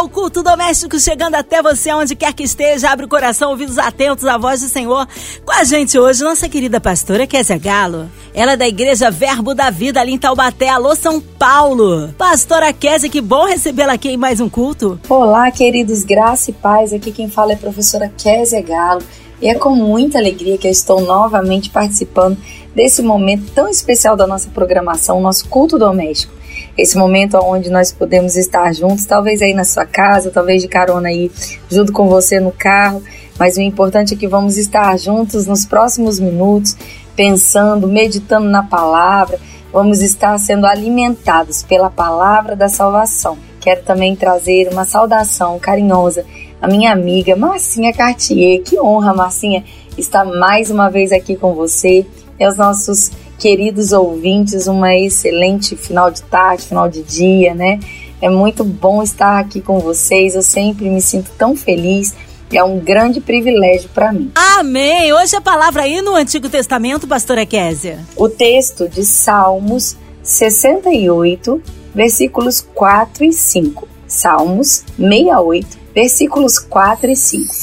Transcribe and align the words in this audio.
O 0.00 0.08
culto 0.08 0.44
doméstico 0.44 0.96
chegando 1.00 1.34
até 1.34 1.60
você 1.60 1.92
onde 1.92 2.14
quer 2.14 2.32
que 2.32 2.44
esteja. 2.44 2.88
Abre 2.88 3.06
o 3.06 3.08
coração, 3.08 3.50
ouvidos 3.50 3.78
atentos 3.78 4.24
à 4.26 4.38
voz 4.38 4.60
do 4.60 4.68
Senhor. 4.68 5.08
Com 5.44 5.52
a 5.52 5.64
gente 5.64 5.98
hoje, 5.98 6.22
nossa 6.22 6.48
querida 6.48 6.80
pastora 6.80 7.26
Kézia 7.26 7.58
Galo. 7.58 8.08
Ela 8.32 8.52
é 8.52 8.56
da 8.56 8.68
Igreja 8.68 9.10
Verbo 9.10 9.56
da 9.56 9.70
Vida 9.70 10.00
ali 10.00 10.12
em 10.12 10.18
Taubaté. 10.18 10.68
Alô, 10.68 10.94
São 10.94 11.20
Paulo. 11.20 12.14
Pastora 12.16 12.72
Kézia, 12.72 13.10
que 13.10 13.20
bom 13.20 13.44
recebê-la 13.44 13.94
aqui 13.94 14.10
em 14.10 14.16
mais 14.16 14.38
um 14.40 14.48
culto. 14.48 15.00
Olá, 15.08 15.50
queridos, 15.50 16.04
graça 16.04 16.52
e 16.52 16.54
paz. 16.54 16.92
Aqui 16.92 17.10
quem 17.10 17.28
fala 17.28 17.50
é 17.50 17.54
a 17.56 17.58
professora 17.58 18.08
Kézia 18.16 18.62
Galo. 18.62 19.02
E 19.42 19.48
é 19.48 19.54
com 19.54 19.70
muita 19.70 20.18
alegria 20.18 20.56
que 20.56 20.68
eu 20.68 20.72
estou 20.72 21.00
novamente 21.00 21.70
participando 21.70 22.38
desse 22.78 23.02
momento 23.02 23.50
tão 23.52 23.68
especial 23.68 24.14
da 24.16 24.24
nossa 24.24 24.48
programação, 24.50 25.20
nosso 25.20 25.48
culto 25.48 25.76
doméstico. 25.76 26.32
Esse 26.78 26.96
momento 26.96 27.36
onde 27.42 27.70
nós 27.70 27.90
podemos 27.90 28.36
estar 28.36 28.72
juntos, 28.72 29.04
talvez 29.04 29.42
aí 29.42 29.52
na 29.52 29.64
sua 29.64 29.84
casa, 29.84 30.30
talvez 30.30 30.62
de 30.62 30.68
carona 30.68 31.08
aí 31.08 31.28
junto 31.68 31.92
com 31.92 32.08
você 32.08 32.38
no 32.38 32.52
carro, 32.52 33.02
mas 33.36 33.56
o 33.56 33.60
importante 33.60 34.14
é 34.14 34.16
que 34.16 34.28
vamos 34.28 34.56
estar 34.56 34.96
juntos 34.96 35.44
nos 35.44 35.66
próximos 35.66 36.20
minutos, 36.20 36.76
pensando, 37.16 37.88
meditando 37.88 38.48
na 38.48 38.62
palavra, 38.62 39.40
vamos 39.72 40.00
estar 40.00 40.38
sendo 40.38 40.64
alimentados 40.64 41.64
pela 41.64 41.90
palavra 41.90 42.54
da 42.54 42.68
salvação. 42.68 43.36
Quero 43.60 43.82
também 43.82 44.14
trazer 44.14 44.68
uma 44.72 44.84
saudação 44.84 45.58
carinhosa 45.58 46.24
à 46.62 46.68
minha 46.68 46.92
amiga 46.92 47.34
Marcinha 47.34 47.92
Cartier. 47.92 48.62
Que 48.62 48.80
honra, 48.80 49.12
Marcinha, 49.12 49.64
estar 49.96 50.24
mais 50.24 50.70
uma 50.70 50.88
vez 50.88 51.10
aqui 51.10 51.34
com 51.34 51.54
você 51.54 52.06
e 52.38 52.44
aos 52.44 52.56
nossos 52.56 53.10
queridos 53.38 53.92
ouvintes. 53.92 54.66
Uma 54.66 54.94
excelente 54.96 55.76
final 55.76 56.10
de 56.10 56.22
tarde, 56.22 56.64
final 56.64 56.88
de 56.88 57.02
dia, 57.02 57.54
né? 57.54 57.80
É 58.20 58.28
muito 58.28 58.64
bom 58.64 59.02
estar 59.02 59.38
aqui 59.38 59.60
com 59.60 59.78
vocês. 59.78 60.34
Eu 60.34 60.42
sempre 60.42 60.88
me 60.88 61.00
sinto 61.00 61.30
tão 61.36 61.56
feliz 61.56 62.14
é 62.56 62.64
um 62.64 62.78
grande 62.78 63.20
privilégio 63.20 63.90
para 63.92 64.12
mim. 64.12 64.30
Amém! 64.34 65.12
Hoje 65.12 65.36
a 65.36 65.40
palavra 65.40 65.82
aí 65.82 66.00
no 66.00 66.14
Antigo 66.14 66.48
Testamento, 66.48 67.06
pastora 67.06 67.44
Késia. 67.44 67.98
O 68.16 68.28
texto 68.28 68.88
de 68.88 69.04
Salmos 69.04 69.96
68, 70.22 71.60
versículos 71.94 72.60
4 72.74 73.24
e 73.24 73.32
5. 73.32 73.88
Salmos 74.06 74.84
68, 74.98 75.78
versículos 75.94 76.58
4 76.58 77.10
e 77.10 77.16
5. 77.16 77.54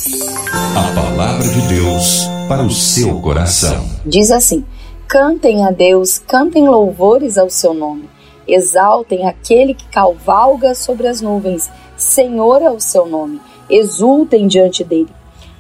A 0.51 0.93
palavra 0.93 1.47
de 1.47 1.61
Deus 1.61 2.34
para 2.47 2.63
o 2.63 2.71
seu 2.71 3.19
coração. 3.21 3.85
Diz 4.05 4.31
assim: 4.31 4.65
Cantem 5.07 5.63
a 5.65 5.71
Deus, 5.71 6.19
cantem 6.19 6.67
louvores 6.67 7.37
ao 7.37 7.49
seu 7.49 7.73
nome. 7.73 8.09
Exaltem 8.47 9.27
aquele 9.27 9.73
que 9.73 9.87
cavalga 9.87 10.75
sobre 10.75 11.07
as 11.07 11.21
nuvens. 11.21 11.69
Senhor 11.97 12.61
é 12.61 12.69
o 12.69 12.79
seu 12.79 13.05
nome 13.07 13.39
exultem 13.69 14.47
diante 14.47 14.83
dele. 14.83 15.09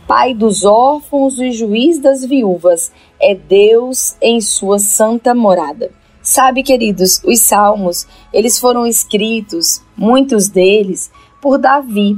Pai 0.07 0.33
dos 0.33 0.63
órfãos 0.63 1.39
e 1.39 1.51
juiz 1.51 1.99
das 1.99 2.23
viúvas, 2.23 2.91
é 3.19 3.33
Deus 3.33 4.15
em 4.21 4.39
sua 4.39 4.77
santa 4.77 5.33
morada. 5.33 5.91
Sabe, 6.21 6.63
queridos, 6.63 7.21
os 7.23 7.41
salmos, 7.41 8.07
eles 8.31 8.59
foram 8.59 8.85
escritos, 8.85 9.81
muitos 9.95 10.47
deles, 10.47 11.11
por 11.41 11.57
Davi. 11.57 12.15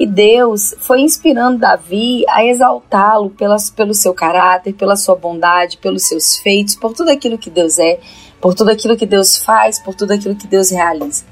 E 0.00 0.06
Deus 0.06 0.74
foi 0.80 1.02
inspirando 1.02 1.58
Davi 1.58 2.24
a 2.28 2.44
exaltá-lo 2.44 3.30
pelo 3.76 3.94
seu 3.94 4.14
caráter, 4.14 4.72
pela 4.72 4.96
sua 4.96 5.14
bondade, 5.14 5.76
pelos 5.76 6.08
seus 6.08 6.36
feitos, 6.38 6.74
por 6.74 6.94
tudo 6.94 7.10
aquilo 7.10 7.36
que 7.36 7.50
Deus 7.50 7.78
é, 7.78 8.00
por 8.40 8.54
tudo 8.54 8.70
aquilo 8.70 8.96
que 8.96 9.04
Deus 9.04 9.36
faz, 9.36 9.78
por 9.78 9.94
tudo 9.94 10.12
aquilo 10.12 10.34
que 10.34 10.46
Deus 10.46 10.70
realiza 10.70 11.24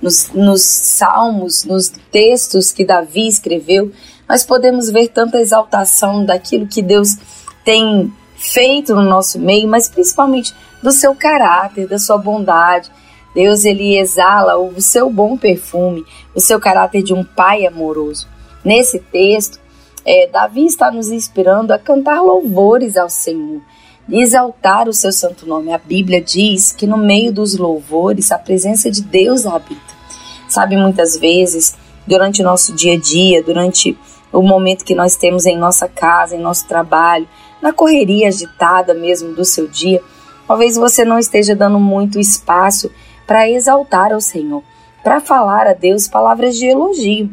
nos, 0.00 0.30
nos 0.32 0.62
salmos, 0.62 1.64
nos 1.64 1.88
textos 2.10 2.72
que 2.72 2.84
Davi 2.84 3.28
escreveu, 3.28 3.92
nós 4.28 4.44
podemos 4.44 4.88
ver 4.90 5.08
tanta 5.08 5.40
exaltação 5.40 6.24
daquilo 6.24 6.66
que 6.66 6.82
Deus 6.82 7.16
tem 7.64 8.12
feito 8.36 8.94
no 8.94 9.02
nosso 9.02 9.38
meio, 9.38 9.68
mas 9.68 9.88
principalmente 9.88 10.54
do 10.82 10.90
seu 10.90 11.14
caráter, 11.14 11.86
da 11.86 11.98
sua 11.98 12.16
bondade. 12.16 12.90
Deus 13.34 13.64
ele 13.64 13.98
exala 13.98 14.56
o 14.58 14.80
seu 14.80 15.10
bom 15.10 15.36
perfume, 15.36 16.04
o 16.34 16.40
seu 16.40 16.58
caráter 16.58 17.02
de 17.02 17.14
um 17.14 17.24
pai 17.24 17.66
amoroso. 17.66 18.26
Nesse 18.64 18.98
texto, 18.98 19.60
é, 20.04 20.26
Davi 20.26 20.66
está 20.66 20.90
nos 20.90 21.10
inspirando 21.10 21.72
a 21.72 21.78
cantar 21.78 22.22
louvores 22.22 22.96
ao 22.96 23.08
Senhor 23.08 23.60
exaltar 24.18 24.88
o 24.88 24.92
seu 24.92 25.12
santo 25.12 25.46
nome. 25.46 25.72
A 25.72 25.78
Bíblia 25.78 26.20
diz 26.20 26.72
que 26.72 26.86
no 26.86 26.96
meio 26.96 27.32
dos 27.32 27.56
louvores 27.56 28.32
a 28.32 28.38
presença 28.38 28.90
de 28.90 29.02
Deus 29.02 29.46
habita. 29.46 30.00
Sabe, 30.48 30.76
muitas 30.76 31.16
vezes, 31.16 31.76
durante 32.06 32.42
o 32.42 32.44
nosso 32.44 32.74
dia 32.74 32.94
a 32.94 32.98
dia, 32.98 33.42
durante 33.42 33.96
o 34.32 34.42
momento 34.42 34.84
que 34.84 34.94
nós 34.94 35.16
temos 35.16 35.46
em 35.46 35.56
nossa 35.56 35.88
casa, 35.88 36.34
em 36.34 36.40
nosso 36.40 36.66
trabalho, 36.66 37.28
na 37.62 37.72
correria 37.72 38.28
agitada 38.28 38.94
mesmo 38.94 39.34
do 39.34 39.44
seu 39.44 39.68
dia, 39.68 40.00
talvez 40.46 40.76
você 40.76 41.04
não 41.04 41.18
esteja 41.18 41.54
dando 41.54 41.78
muito 41.78 42.18
espaço 42.18 42.90
para 43.30 43.48
exaltar 43.48 44.12
ao 44.12 44.20
Senhor, 44.20 44.60
para 45.04 45.20
falar 45.20 45.64
a 45.68 45.72
Deus 45.72 46.08
palavras 46.08 46.56
de 46.56 46.66
elogio. 46.66 47.30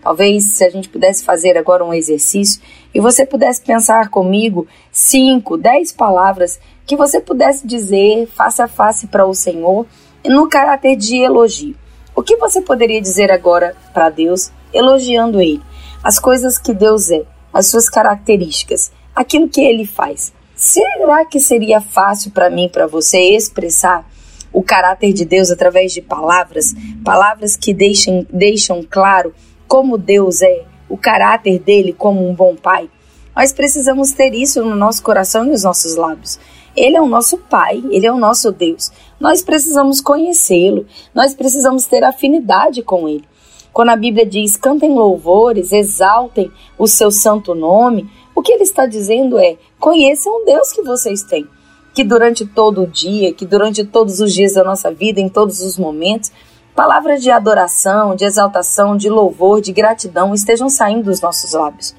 Talvez 0.00 0.44
se 0.44 0.64
a 0.64 0.70
gente 0.70 0.88
pudesse 0.88 1.24
fazer 1.24 1.58
agora 1.58 1.84
um 1.84 1.92
exercício 1.92 2.62
e 2.94 3.00
você 3.00 3.26
pudesse 3.26 3.60
pensar 3.60 4.10
comigo 4.10 4.68
cinco, 4.92 5.56
dez 5.56 5.90
palavras 5.90 6.60
que 6.86 6.94
você 6.94 7.20
pudesse 7.20 7.66
dizer 7.66 8.28
face 8.28 8.62
a 8.62 8.68
face 8.68 9.08
para 9.08 9.26
o 9.26 9.34
Senhor 9.34 9.86
no 10.24 10.48
caráter 10.48 10.94
de 10.94 11.16
elogio. 11.16 11.74
O 12.14 12.22
que 12.22 12.36
você 12.36 12.60
poderia 12.60 13.00
dizer 13.00 13.32
agora 13.32 13.74
para 13.92 14.08
Deus 14.08 14.52
elogiando 14.72 15.40
Ele? 15.40 15.60
As 16.00 16.20
coisas 16.20 16.60
que 16.60 16.72
Deus 16.72 17.10
é, 17.10 17.24
as 17.52 17.66
suas 17.66 17.90
características, 17.90 18.92
aquilo 19.16 19.48
que 19.48 19.60
Ele 19.62 19.84
faz. 19.84 20.32
Será 20.54 21.24
que 21.24 21.40
seria 21.40 21.80
fácil 21.80 22.30
para 22.30 22.48
mim, 22.48 22.68
para 22.68 22.86
você 22.86 23.18
expressar 23.34 24.08
o 24.52 24.62
caráter 24.62 25.12
de 25.12 25.24
Deus 25.24 25.50
através 25.50 25.92
de 25.92 26.00
palavras, 26.00 26.74
palavras 27.04 27.56
que 27.56 27.72
deixem, 27.72 28.26
deixam 28.30 28.84
claro 28.88 29.34
como 29.66 29.96
Deus 29.96 30.42
é, 30.42 30.64
o 30.88 30.96
caráter 30.96 31.58
dele 31.58 31.92
como 31.92 32.28
um 32.28 32.34
bom 32.34 32.56
pai. 32.56 32.90
Nós 33.34 33.52
precisamos 33.52 34.10
ter 34.12 34.34
isso 34.34 34.62
no 34.64 34.74
nosso 34.74 35.02
coração 35.02 35.46
e 35.46 35.50
nos 35.50 35.62
nossos 35.62 35.94
lábios. 35.94 36.38
Ele 36.76 36.96
é 36.96 37.00
o 37.00 37.06
nosso 37.06 37.36
Pai, 37.38 37.82
Ele 37.90 38.06
é 38.06 38.12
o 38.12 38.18
nosso 38.18 38.52
Deus. 38.52 38.90
Nós 39.18 39.42
precisamos 39.42 40.00
conhecê-lo, 40.00 40.86
nós 41.14 41.34
precisamos 41.34 41.86
ter 41.86 42.04
afinidade 42.04 42.82
com 42.82 43.08
Ele. 43.08 43.24
Quando 43.72 43.90
a 43.90 43.96
Bíblia 43.96 44.26
diz 44.26 44.56
cantem 44.56 44.92
louvores, 44.94 45.72
exaltem 45.72 46.50
o 46.78 46.86
seu 46.86 47.10
santo 47.10 47.54
nome, 47.54 48.10
o 48.34 48.42
que 48.42 48.52
ele 48.52 48.62
está 48.62 48.86
dizendo 48.86 49.38
é: 49.38 49.56
conheçam 49.78 50.42
o 50.42 50.44
Deus 50.44 50.72
que 50.72 50.82
vocês 50.82 51.22
têm. 51.22 51.46
Que 51.94 52.04
durante 52.04 52.46
todo 52.46 52.82
o 52.82 52.86
dia, 52.86 53.32
que 53.32 53.44
durante 53.44 53.84
todos 53.84 54.20
os 54.20 54.32
dias 54.32 54.54
da 54.54 54.64
nossa 54.64 54.92
vida, 54.92 55.20
em 55.20 55.28
todos 55.28 55.60
os 55.60 55.76
momentos, 55.76 56.30
Palavras 56.74 57.22
de 57.22 57.30
adoração, 57.30 58.14
de 58.14 58.24
exaltação, 58.24 58.96
de 58.96 59.08
louvor, 59.08 59.60
de 59.60 59.72
gratidão 59.72 60.32
estejam 60.32 60.70
saindo 60.70 61.04
dos 61.04 61.20
nossos 61.20 61.52
lábios. 61.52 61.94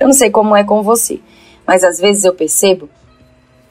Eu 0.00 0.08
não 0.08 0.14
sei 0.14 0.30
como 0.30 0.56
é 0.56 0.64
com 0.64 0.82
você, 0.82 1.20
mas 1.66 1.84
às 1.84 2.00
vezes 2.00 2.24
eu 2.24 2.34
percebo 2.34 2.88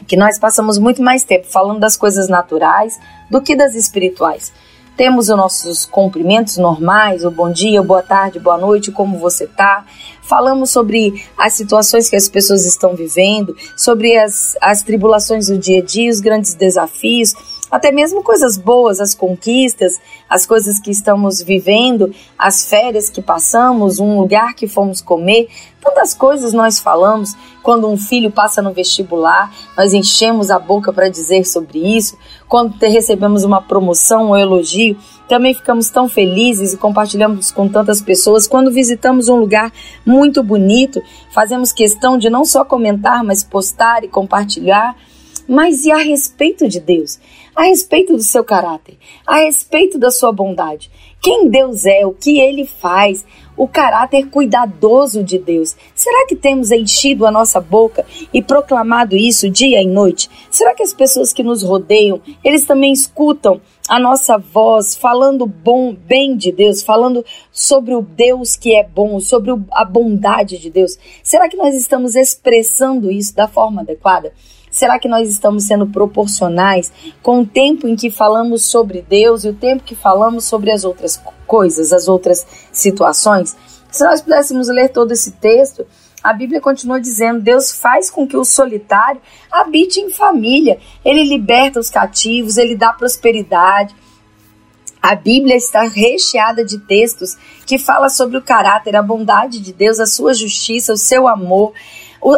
que 0.08 0.16
nós 0.16 0.38
passamos 0.38 0.78
muito 0.78 1.02
mais 1.02 1.24
tempo 1.24 1.48
falando 1.48 1.80
das 1.80 1.98
coisas 1.98 2.30
naturais 2.30 2.98
do 3.30 3.42
que 3.42 3.56
das 3.56 3.74
espirituais. 3.76 4.54
Temos 4.96 5.28
os 5.28 5.36
nossos 5.36 5.86
cumprimentos 5.86 6.56
normais, 6.56 7.26
o 7.26 7.32
bom 7.32 7.52
dia, 7.52 7.84
boa 7.84 8.02
tarde, 8.02 8.40
boa 8.40 8.58
noite, 8.58 8.94
como 8.94 9.20
você 9.20 9.44
está. 9.44 9.86
Falamos 10.22 10.72
sobre 10.72 11.22
as 11.38 11.54
situações 11.54 12.10
que 12.10 12.16
as 12.16 12.30
pessoas 12.30 12.66
estão 12.66 12.96
vivendo, 12.96 13.58
sobre 13.76 14.16
as, 14.16 14.56
as 14.62 14.82
tribulações 14.84 15.48
do 15.48 15.58
dia 15.58 15.82
a 15.82 15.86
dia, 15.86 16.10
os 16.10 16.22
grandes 16.22 16.54
desafios, 16.54 17.34
até 17.70 17.92
mesmo 17.92 18.24
coisas 18.24 18.58
boas, 18.58 19.02
as 19.02 19.14
conquistas, 19.14 20.00
as 20.30 20.46
coisas 20.46 20.80
que 20.80 20.92
estamos 20.92 21.42
vivendo, 21.42 22.16
as 22.40 22.70
férias 22.70 23.10
que 23.10 23.22
passamos, 23.22 24.00
um 24.00 24.18
lugar 24.18 24.54
que 24.54 24.66
fomos 24.66 25.02
comer, 25.02 25.50
tantas 25.86 26.16
coisas 26.16 26.52
nós 26.52 26.80
falamos. 26.80 27.36
Quando 27.62 27.88
um 27.88 27.96
filho 27.96 28.32
passa 28.32 28.62
no 28.62 28.74
vestibular, 28.74 29.54
nós 29.78 29.94
enchemos 29.94 30.50
a 30.50 30.58
boca 30.58 30.92
para 30.92 31.10
dizer 31.10 31.46
sobre 31.46 31.80
isso. 31.80 32.18
Quando 32.48 32.76
recebemos 32.82 33.44
uma 33.44 33.62
promoção 33.62 34.26
ou 34.26 34.32
um 34.32 34.38
elogio, 34.38 34.98
também 35.30 35.54
ficamos 35.54 35.90
tão 35.90 36.10
felizes 36.10 36.74
e 36.74 36.78
compartilhamos 36.78 37.52
com 37.52 37.70
tantas 37.70 38.02
pessoas. 38.02 38.48
Quando 38.48 38.72
visitamos 38.72 39.30
um 39.30 39.36
lugar 39.36 39.72
muito 40.06 40.42
bonito, 40.44 41.02
fazemos 41.32 41.72
questão 41.72 42.18
de 42.18 42.30
não 42.30 42.44
só 42.44 42.66
comentar, 42.66 43.24
mas 43.24 43.44
postar 43.44 44.04
e 44.04 44.08
compartilhar. 44.08 44.96
Mas 45.48 45.86
e 45.86 45.92
a 45.92 45.98
respeito 45.98 46.68
de 46.68 46.80
Deus? 46.80 47.20
A 47.56 47.66
respeito 47.66 48.14
do 48.14 48.24
seu 48.24 48.44
caráter? 48.44 48.98
A 49.28 49.38
respeito 49.38 50.00
da 50.00 50.10
sua 50.10 50.32
bondade? 50.32 50.90
quem 51.26 51.50
Deus 51.50 51.88
é, 51.88 52.06
o 52.06 52.14
que 52.14 52.40
ele 52.40 52.68
faz, 52.68 53.26
o 53.58 53.68
caráter 53.68 54.28
cuidadoso 54.30 55.24
de 55.24 55.38
Deus. 55.38 55.76
Será 55.94 56.26
que 56.28 56.36
temos 56.36 56.72
enchido 56.72 57.26
a 57.26 57.32
nossa 57.32 57.60
boca 57.60 58.06
e 58.34 58.42
proclamado 58.42 59.16
isso 59.16 59.50
dia 59.50 59.82
e 59.82 59.88
noite? 59.88 60.30
Será 60.50 60.74
que 60.74 60.84
as 60.84 60.94
pessoas 60.94 61.32
que 61.32 61.44
nos 61.44 61.64
rodeiam, 61.64 62.22
eles 62.44 62.66
também 62.66 62.92
escutam 62.92 63.62
a 63.88 64.00
nossa 64.00 64.38
voz 64.38 64.96
falando 64.96 65.46
bom, 65.46 65.94
bem 65.94 66.36
de 66.36 66.52
Deus, 66.52 66.82
falando 66.82 67.24
sobre 67.52 67.94
o 67.94 68.02
Deus 68.02 68.56
que 68.56 68.76
é 68.76 68.84
bom, 68.84 69.20
sobre 69.20 69.52
a 69.72 69.86
bondade 69.86 70.58
de 70.58 70.70
Deus? 70.70 70.98
Será 71.24 71.48
que 71.48 71.58
nós 71.58 71.76
estamos 71.76 72.16
expressando 72.16 73.12
isso 73.12 73.36
da 73.36 73.48
forma 73.48 73.82
adequada? 73.82 74.34
Será 74.76 75.00
que 75.00 75.08
nós 75.08 75.30
estamos 75.30 75.64
sendo 75.64 75.88
proporcionais 75.88 76.92
com 77.24 77.40
o 77.40 77.46
tempo 77.46 77.88
em 77.88 77.96
que 77.96 78.12
falamos 78.12 78.66
sobre 78.66 79.02
Deus 79.02 79.46
e 79.46 79.48
o 79.48 79.54
tempo 79.54 79.86
que 79.86 79.96
falamos 79.96 80.44
sobre 80.44 80.70
as 80.70 80.84
outras 80.84 81.16
coisas, 81.48 81.94
as 81.94 82.10
outras 82.10 82.46
situações? 82.74 83.56
Se 83.90 84.04
nós 84.04 84.22
pudéssemos 84.22 84.68
ler 84.68 84.90
todo 84.90 85.14
esse 85.14 85.32
texto, 85.32 85.88
a 86.22 86.34
Bíblia 86.34 86.60
continua 86.60 87.00
dizendo: 87.00 87.40
Deus 87.40 87.72
faz 87.72 88.12
com 88.12 88.28
que 88.28 88.36
o 88.36 88.44
solitário 88.44 89.22
habite 89.50 90.02
em 90.02 90.10
família, 90.10 90.78
ele 91.06 91.24
liberta 91.24 91.80
os 91.80 91.90
cativos, 91.90 92.58
ele 92.58 92.76
dá 92.76 92.92
prosperidade. 92.92 93.96
A 95.02 95.16
Bíblia 95.16 95.56
está 95.56 95.84
recheada 95.84 96.66
de 96.66 96.80
textos 96.80 97.38
que 97.66 97.78
fala 97.78 98.10
sobre 98.10 98.38
o 98.38 98.42
caráter, 98.42 98.98
a 98.98 99.02
bondade 99.02 99.62
de 99.62 99.72
Deus, 99.72 100.02
a 100.02 100.06
sua 100.06 100.34
justiça, 100.34 100.92
o 100.92 100.98
seu 100.98 101.30
amor 101.30 101.72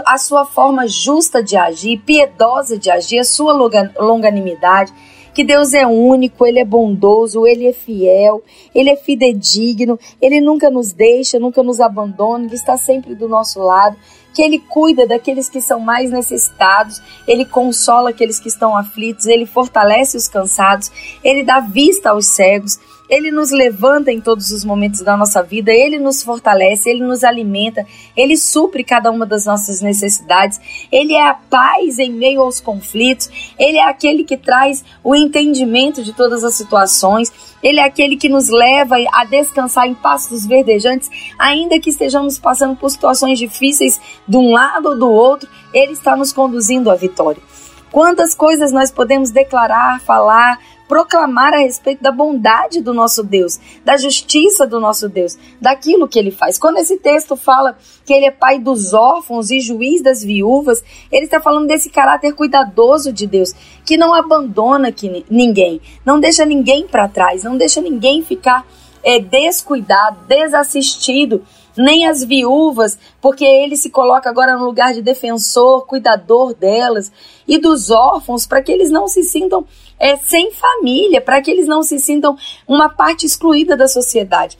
a 0.05 0.17
sua 0.17 0.45
forma 0.45 0.87
justa 0.87 1.41
de 1.41 1.55
agir, 1.55 1.99
piedosa 1.99 2.77
de 2.77 2.91
agir, 2.91 3.19
a 3.19 3.23
sua 3.23 3.53
longanimidade, 3.99 4.93
que 5.33 5.43
Deus 5.43 5.73
é 5.73 5.85
único, 5.85 6.45
Ele 6.45 6.59
é 6.59 6.65
bondoso, 6.65 7.45
Ele 7.45 7.67
é 7.67 7.73
fiel, 7.73 8.43
Ele 8.73 8.89
é 8.89 8.95
fidedigno, 8.95 9.99
Ele 10.19 10.41
nunca 10.41 10.69
nos 10.69 10.91
deixa, 10.91 11.37
nunca 11.37 11.61
nos 11.61 11.79
abandona, 11.79 12.45
Ele 12.45 12.55
está 12.55 12.75
sempre 12.75 13.13
do 13.13 13.29
nosso 13.29 13.59
lado, 13.61 13.95
que 14.33 14.41
Ele 14.41 14.57
cuida 14.57 15.05
daqueles 15.05 15.47
que 15.47 15.61
são 15.61 15.79
mais 15.79 16.09
necessitados, 16.09 17.01
Ele 17.27 17.45
consola 17.45 18.09
aqueles 18.09 18.39
que 18.39 18.47
estão 18.47 18.75
aflitos, 18.75 19.27
Ele 19.27 19.45
fortalece 19.45 20.17
os 20.17 20.27
cansados, 20.27 20.91
Ele 21.23 21.43
dá 21.43 21.59
vista 21.59 22.09
aos 22.09 22.25
cegos, 22.25 22.79
ele 23.09 23.31
nos 23.31 23.51
levanta 23.51 24.11
em 24.11 24.19
todos 24.19 24.51
os 24.51 24.65
momentos 24.65 25.01
da 25.01 25.15
nossa 25.15 25.41
vida, 25.41 25.71
Ele 25.71 25.97
nos 25.97 26.21
fortalece, 26.21 26.89
Ele 26.89 27.03
nos 27.03 27.23
alimenta, 27.23 27.85
Ele 28.15 28.35
supre 28.35 28.83
cada 28.83 29.09
uma 29.09 29.25
das 29.25 29.45
nossas 29.45 29.81
necessidades, 29.81 30.59
Ele 30.91 31.13
é 31.13 31.29
a 31.29 31.33
paz 31.33 31.99
em 31.99 32.11
meio 32.11 32.41
aos 32.41 32.59
conflitos, 32.59 33.29
Ele 33.57 33.77
é 33.77 33.87
aquele 33.87 34.25
que 34.25 34.35
traz 34.35 34.83
o 35.03 35.15
entendimento 35.15 36.03
de 36.03 36.11
todas 36.11 36.43
as 36.43 36.55
situações, 36.55 37.31
Ele 37.63 37.79
é 37.79 37.83
aquele 37.83 38.17
que 38.17 38.27
nos 38.27 38.49
leva 38.49 38.97
a 39.13 39.23
descansar 39.23 39.87
em 39.87 39.93
pastos 39.93 40.45
verdejantes, 40.45 41.09
ainda 41.39 41.79
que 41.79 41.89
estejamos 41.89 42.37
passando 42.37 42.75
por 42.75 42.89
situações 42.89 43.39
difíceis 43.39 43.99
de 44.27 44.35
um 44.35 44.51
lado 44.51 44.89
ou 44.89 44.99
do 44.99 45.09
outro, 45.09 45.49
Ele 45.73 45.93
está 45.93 46.15
nos 46.17 46.33
conduzindo 46.33 46.91
à 46.91 46.95
vitória. 46.95 47.41
Quantas 47.89 48.35
coisas 48.35 48.73
nós 48.73 48.91
podemos 48.91 49.31
declarar, 49.31 50.01
falar, 50.01 50.59
proclamar 50.87 51.53
a 51.53 51.57
respeito 51.57 52.01
da 52.01 52.11
bondade 52.11 52.81
do 52.81 52.93
nosso 52.93 53.23
Deus, 53.23 53.59
da 53.83 53.97
justiça 53.97 54.65
do 54.65 54.79
nosso 54.79 55.09
Deus, 55.09 55.37
daquilo 55.59 56.07
que 56.07 56.17
ele 56.17 56.31
faz. 56.31 56.57
Quando 56.57 56.77
esse 56.77 56.97
texto 56.97 57.35
fala 57.35 57.77
que 58.05 58.13
ele 58.13 58.25
é 58.25 58.31
pai 58.31 58.59
dos 58.59 58.93
órfãos 58.93 59.51
e 59.51 59.59
juiz 59.59 60.01
das 60.01 60.23
viúvas, 60.23 60.83
ele 61.11 61.25
está 61.25 61.39
falando 61.39 61.67
desse 61.67 61.89
caráter 61.89 62.33
cuidadoso 62.33 63.11
de 63.11 63.27
Deus, 63.27 63.53
que 63.85 63.97
não 63.97 64.13
abandona 64.13 64.91
que, 64.91 65.25
ninguém, 65.29 65.81
não 66.05 66.19
deixa 66.19 66.45
ninguém 66.45 66.87
para 66.87 67.07
trás, 67.07 67.43
não 67.43 67.57
deixa 67.57 67.81
ninguém 67.81 68.23
ficar 68.23 68.65
é, 69.03 69.19
descuidado, 69.19 70.19
desassistido 70.27 71.43
nem 71.77 72.07
as 72.07 72.23
viúvas, 72.23 72.97
porque 73.21 73.45
ele 73.45 73.77
se 73.77 73.89
coloca 73.89 74.29
agora 74.29 74.57
no 74.57 74.65
lugar 74.65 74.93
de 74.93 75.01
defensor, 75.01 75.85
cuidador 75.85 76.53
delas, 76.53 77.11
e 77.47 77.57
dos 77.57 77.91
órfãos, 77.91 78.45
para 78.47 78.61
que 78.61 78.71
eles 78.71 78.89
não 78.89 79.07
se 79.07 79.23
sintam 79.23 79.65
é, 79.99 80.15
sem 80.17 80.51
família, 80.51 81.21
para 81.21 81.41
que 81.41 81.49
eles 81.49 81.67
não 81.67 81.83
se 81.83 81.99
sintam 81.99 82.37
uma 82.67 82.89
parte 82.89 83.25
excluída 83.25 83.75
da 83.75 83.87
sociedade. 83.87 84.57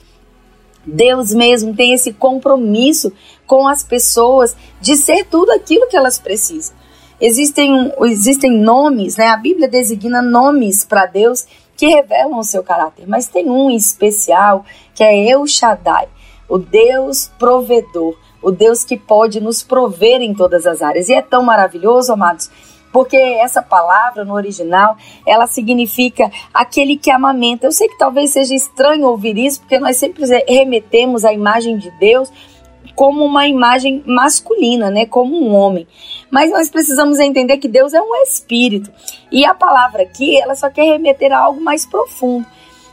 Deus 0.84 1.34
mesmo 1.34 1.74
tem 1.74 1.92
esse 1.92 2.12
compromisso 2.12 3.12
com 3.46 3.68
as 3.68 3.84
pessoas 3.84 4.56
de 4.80 4.96
ser 4.96 5.24
tudo 5.24 5.52
aquilo 5.52 5.88
que 5.88 5.96
elas 5.96 6.18
precisam. 6.18 6.74
Existem, 7.20 7.92
existem 8.02 8.52
nomes, 8.52 9.16
né? 9.16 9.26
A 9.26 9.36
Bíblia 9.36 9.68
designa 9.68 10.22
nomes 10.22 10.84
para 10.84 11.06
Deus 11.06 11.46
que 11.76 11.86
revelam 11.86 12.38
o 12.38 12.44
seu 12.44 12.62
caráter, 12.62 13.06
mas 13.06 13.28
tem 13.28 13.48
um 13.50 13.70
especial 13.70 14.64
que 14.94 15.04
é 15.04 15.28
El 15.28 15.46
Shaddai, 15.46 16.08
o 16.48 16.58
Deus 16.58 17.30
provedor, 17.38 18.16
o 18.42 18.50
Deus 18.50 18.84
que 18.84 18.96
pode 18.96 19.40
nos 19.40 19.62
prover 19.62 20.20
em 20.20 20.34
todas 20.34 20.66
as 20.66 20.80
áreas. 20.80 21.08
E 21.08 21.14
é 21.14 21.22
tão 21.22 21.42
maravilhoso, 21.42 22.12
amados, 22.12 22.50
porque 22.92 23.16
essa 23.16 23.62
palavra 23.62 24.24
no 24.24 24.34
original, 24.34 24.96
ela 25.26 25.46
significa 25.46 26.30
aquele 26.52 26.96
que 26.96 27.10
amamenta. 27.10 27.66
Eu 27.66 27.72
sei 27.72 27.88
que 27.88 27.98
talvez 27.98 28.30
seja 28.30 28.54
estranho 28.54 29.06
ouvir 29.06 29.36
isso, 29.36 29.60
porque 29.60 29.78
nós 29.78 29.96
sempre 29.96 30.24
remetemos 30.48 31.24
a 31.24 31.32
imagem 31.32 31.76
de 31.76 31.90
Deus 31.98 32.32
como 32.94 33.24
uma 33.24 33.46
imagem 33.46 34.02
masculina, 34.04 34.90
né, 34.90 35.06
como 35.06 35.40
um 35.40 35.54
homem. 35.54 35.86
Mas 36.30 36.50
nós 36.50 36.68
precisamos 36.68 37.20
entender 37.20 37.58
que 37.58 37.68
Deus 37.68 37.94
é 37.94 38.02
um 38.02 38.16
espírito. 38.22 38.90
E 39.30 39.44
a 39.44 39.54
palavra 39.54 40.02
aqui, 40.02 40.36
ela 40.36 40.56
só 40.56 40.68
quer 40.68 40.82
remeter 40.82 41.32
a 41.32 41.38
algo 41.38 41.60
mais 41.60 41.86
profundo. 41.86 42.44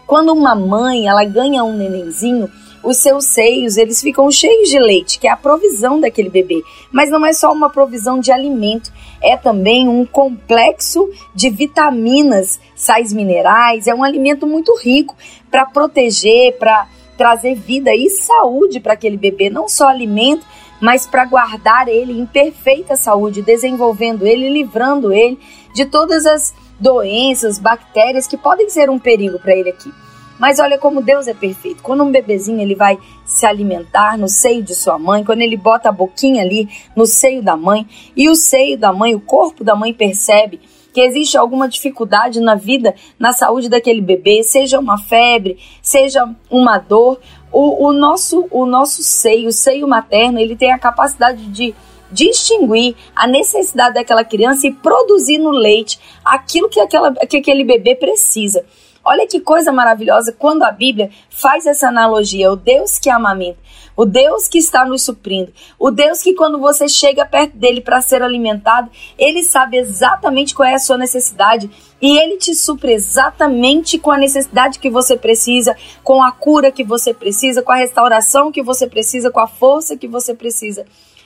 Quando 0.05 0.31
uma 0.31 0.53
mãe, 0.53 1.07
ela 1.07 1.23
ganha 1.25 1.63
um 1.63 1.75
nenenzinho, 1.75 2.51
os 2.85 2.97
seus 2.97 3.25
seios, 3.25 3.77
eles 3.77 4.01
ficam 4.01 4.29
cheios 4.29 4.69
de 4.69 4.79
leite, 4.79 5.19
que 5.19 5.27
é 5.27 5.31
a 5.31 5.37
provisão 5.37 5.99
daquele 5.99 6.29
bebê. 6.29 6.63
Mas 6.91 7.09
não 7.09 7.25
é 7.25 7.33
só 7.33 7.51
uma 7.51 7.69
provisão 7.69 8.19
de 8.19 8.31
alimento, 8.31 8.93
é 9.21 9.35
também 9.35 9.89
um 9.89 10.05
complexo 10.05 11.09
de 11.33 11.49
vitaminas, 11.49 12.59
sais 12.75 13.11
minerais, 13.11 13.87
é 13.87 13.95
um 13.95 14.03
alimento 14.03 14.45
muito 14.45 14.75
rico 14.77 15.15
para 15.49 15.65
proteger, 15.65 16.57
para 16.57 16.87
trazer 17.17 17.55
vida 17.55 17.93
e 17.95 18.09
saúde 18.09 18.79
para 18.79 18.93
aquele 18.93 19.17
bebê, 19.17 19.49
não 19.49 19.67
só 19.67 19.87
alimento, 19.87 20.45
mas 20.79 21.07
para 21.07 21.25
guardar 21.25 21.87
ele 21.87 22.13
em 22.13 22.25
perfeita 22.25 22.95
saúde, 22.95 23.41
desenvolvendo 23.41 24.27
ele, 24.27 24.49
livrando 24.49 25.11
ele 25.11 25.39
de 25.73 25.85
todas 25.85 26.25
as 26.25 26.53
doenças, 26.79 27.57
bactérias 27.57 28.27
que 28.27 28.37
podem 28.37 28.69
ser 28.69 28.89
um 28.89 28.99
perigo 28.99 29.39
para 29.39 29.55
ele 29.55 29.69
aqui. 29.69 29.91
Mas 30.39 30.59
olha 30.59 30.77
como 30.77 31.01
Deus 31.01 31.27
é 31.27 31.33
perfeito. 31.33 31.81
Quando 31.81 32.03
um 32.03 32.11
bebezinho 32.11 32.59
ele 32.59 32.75
vai 32.75 32.97
se 33.25 33.45
alimentar 33.45 34.17
no 34.17 34.27
seio 34.27 34.61
de 34.61 34.75
sua 34.75 34.99
mãe, 34.99 35.23
quando 35.23 35.41
ele 35.41 35.57
bota 35.57 35.89
a 35.89 35.91
boquinha 35.91 36.41
ali 36.41 36.67
no 36.95 37.05
seio 37.05 37.41
da 37.41 37.55
mãe, 37.55 37.87
e 38.15 38.29
o 38.29 38.35
seio 38.35 38.77
da 38.77 38.91
mãe, 38.91 39.15
o 39.15 39.19
corpo 39.19 39.63
da 39.63 39.75
mãe 39.75 39.93
percebe 39.93 40.59
que 40.93 41.01
existe 41.01 41.37
alguma 41.37 41.67
dificuldade 41.67 42.39
na 42.39 42.55
vida, 42.55 42.95
na 43.19 43.33
saúde 43.33 43.67
daquele 43.67 43.99
bebê, 43.99 44.43
seja 44.43 44.79
uma 44.79 44.97
febre, 44.97 45.57
seja 45.81 46.25
uma 46.49 46.77
dor, 46.77 47.19
o, 47.51 47.87
o 47.87 47.91
nosso, 47.91 48.47
o 48.49 48.65
nosso 48.65 49.03
seio, 49.03 49.49
o 49.49 49.51
seio 49.51 49.85
materno, 49.85 50.39
ele 50.39 50.55
tem 50.55 50.71
a 50.71 50.79
capacidade 50.79 51.47
de 51.47 51.75
distinguir 52.09 52.95
a 53.13 53.27
necessidade 53.27 53.95
daquela 53.95 54.23
criança 54.23 54.67
e 54.67 54.71
produzir 54.71 55.37
no 55.37 55.51
leite 55.51 55.99
aquilo 56.23 56.69
que, 56.69 56.79
aquela, 56.79 57.13
que 57.13 57.37
aquele 57.37 57.65
bebê 57.65 57.93
precisa. 57.93 58.63
Olha 59.07 59.27
que 59.27 59.39
coisa 59.39 59.71
maravilhosa 59.71 60.31
quando 60.31 60.63
a 60.63 60.71
Bíblia 60.71 61.11
faz 61.29 61.67
essa 61.67 61.89
analogia, 61.89 62.51
o 62.51 62.55
Deus 62.55 62.97
que 62.97 63.07
amamenta, 63.07 63.59
o 63.95 64.03
Deus 64.03 64.47
que 64.47 64.57
está 64.57 64.83
nos 64.83 65.03
suprindo, 65.03 65.53
o 65.77 65.91
Deus 65.91 66.23
que 66.23 66.33
quando 66.33 66.59
você 66.59 66.87
chega 66.87 67.23
perto 67.23 67.55
dele 67.55 67.81
para 67.81 68.01
ser 68.01 68.23
alimentado, 68.23 68.89
ele 69.15 69.43
sabe 69.43 69.77
exatamente 69.77 70.55
qual 70.55 70.67
é 70.67 70.73
a 70.73 70.79
sua 70.79 70.97
necessidade 70.97 71.69
e 72.01 72.17
ele 72.17 72.37
te 72.37 72.55
supre 72.55 72.93
exatamente 72.93 73.99
com 73.99 74.09
a 74.09 74.17
necessidade 74.17 74.79
que 74.79 74.89
você 74.89 75.15
precisa, 75.15 75.77
com 76.03 76.23
a 76.23 76.31
cura 76.31 76.71
que 76.71 76.83
você 76.83 77.13
precisa, 77.13 77.61
com 77.61 77.71
a 77.71 77.77
restauração 77.77 78.51
que 78.51 78.63
você 78.63 78.87
precisa, 78.87 79.29
com 79.29 79.39
a 79.39 79.47
força 79.47 79.95
que 79.95 80.07
você 80.07 80.33
precisa. 80.33 80.83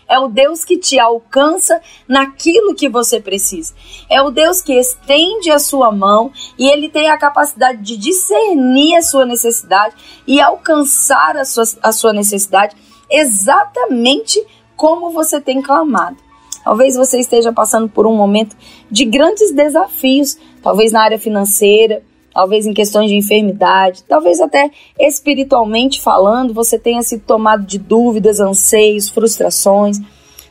É 0.10 0.18
o 0.18 0.28
Deus 0.28 0.66
que 0.66 0.78
te 0.78 1.00
alcança 1.00 1.80
naquilo 2.08 2.74
que 2.74 2.90
você 2.90 3.22
precisa. 3.22 3.74
É 4.10 4.22
o 4.22 4.32
Deus 4.32 4.62
que 4.62 4.74
estende 4.74 5.52
a 5.52 5.60
sua 5.60 5.92
mão 5.92 6.32
e 6.58 6.68
ele 6.68 6.90
tem 6.90 7.10
a 7.10 7.18
capacidade 7.18 7.82
de 7.84 7.96
discernir 7.96 8.96
a 8.96 9.04
sua 9.04 9.26
necessidade 9.26 9.96
e 10.26 10.42
alcançar 10.42 11.38
a 11.38 11.46
sua, 11.46 11.64
a 11.84 11.92
sua 11.92 12.12
necessidade 12.12 12.76
exatamente 13.10 14.44
como 14.76 15.12
você 15.12 15.40
tem 15.40 15.62
clamado. 15.62 16.18
Talvez 16.64 16.96
você 16.96 17.20
esteja 17.20 17.54
passando 17.54 17.88
por 17.88 18.06
um 18.06 18.16
momento 18.16 18.56
de 18.92 19.06
grandes 19.06 19.52
desafios, 19.52 20.38
talvez 20.62 20.92
na 20.92 21.04
área 21.04 21.20
financeira, 21.20 22.04
talvez 22.40 22.66
em 22.66 22.74
questões 22.74 23.10
de 23.10 23.18
enfermidade, 23.18 24.02
talvez 24.08 24.40
até 24.40 24.72
espiritualmente 24.98 26.00
falando, 26.00 26.54
você 26.54 26.80
tenha 26.80 27.04
se 27.04 27.20
tomado 27.20 27.66
de 27.66 27.78
dúvidas, 27.78 28.40
anseios, 28.40 29.10
frustrações. 29.10 30.00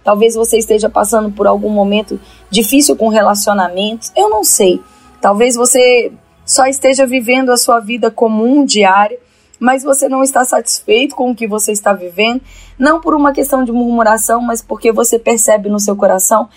Talvez 0.04 0.34
você 0.34 0.58
esteja 0.58 0.90
passando 0.90 1.30
por 1.30 1.46
algum 1.46 1.70
momento 1.70 2.20
difícil 2.50 2.94
com 2.94 3.08
relacionamentos, 3.08 4.12
eu 4.14 4.28
não 4.28 4.44
sei. 4.44 4.82
Talvez 5.18 5.56
você 5.56 6.12
só 6.44 6.66
esteja 6.66 7.06
vivendo 7.06 7.48
a 7.48 7.56
sua 7.56 7.80
vida 7.80 8.10
comum 8.10 8.66
diária, 8.66 9.18
mas 9.58 9.82
você 9.82 10.10
não 10.10 10.22
está 10.22 10.44
satisfeito 10.44 11.16
com 11.16 11.30
o 11.30 11.34
que 11.34 11.48
você 11.48 11.72
está 11.72 11.94
vivendo, 11.94 12.42
não 12.78 13.00
por 13.00 13.14
uma 13.14 13.32
questão 13.32 13.64
de 13.64 13.72
murmuração, 13.72 14.42
mas 14.42 14.60
porque 14.60 14.92
você 14.92 15.18
percebe 15.18 15.70
no 15.70 15.80
seu 15.80 15.96
coração 15.96 16.50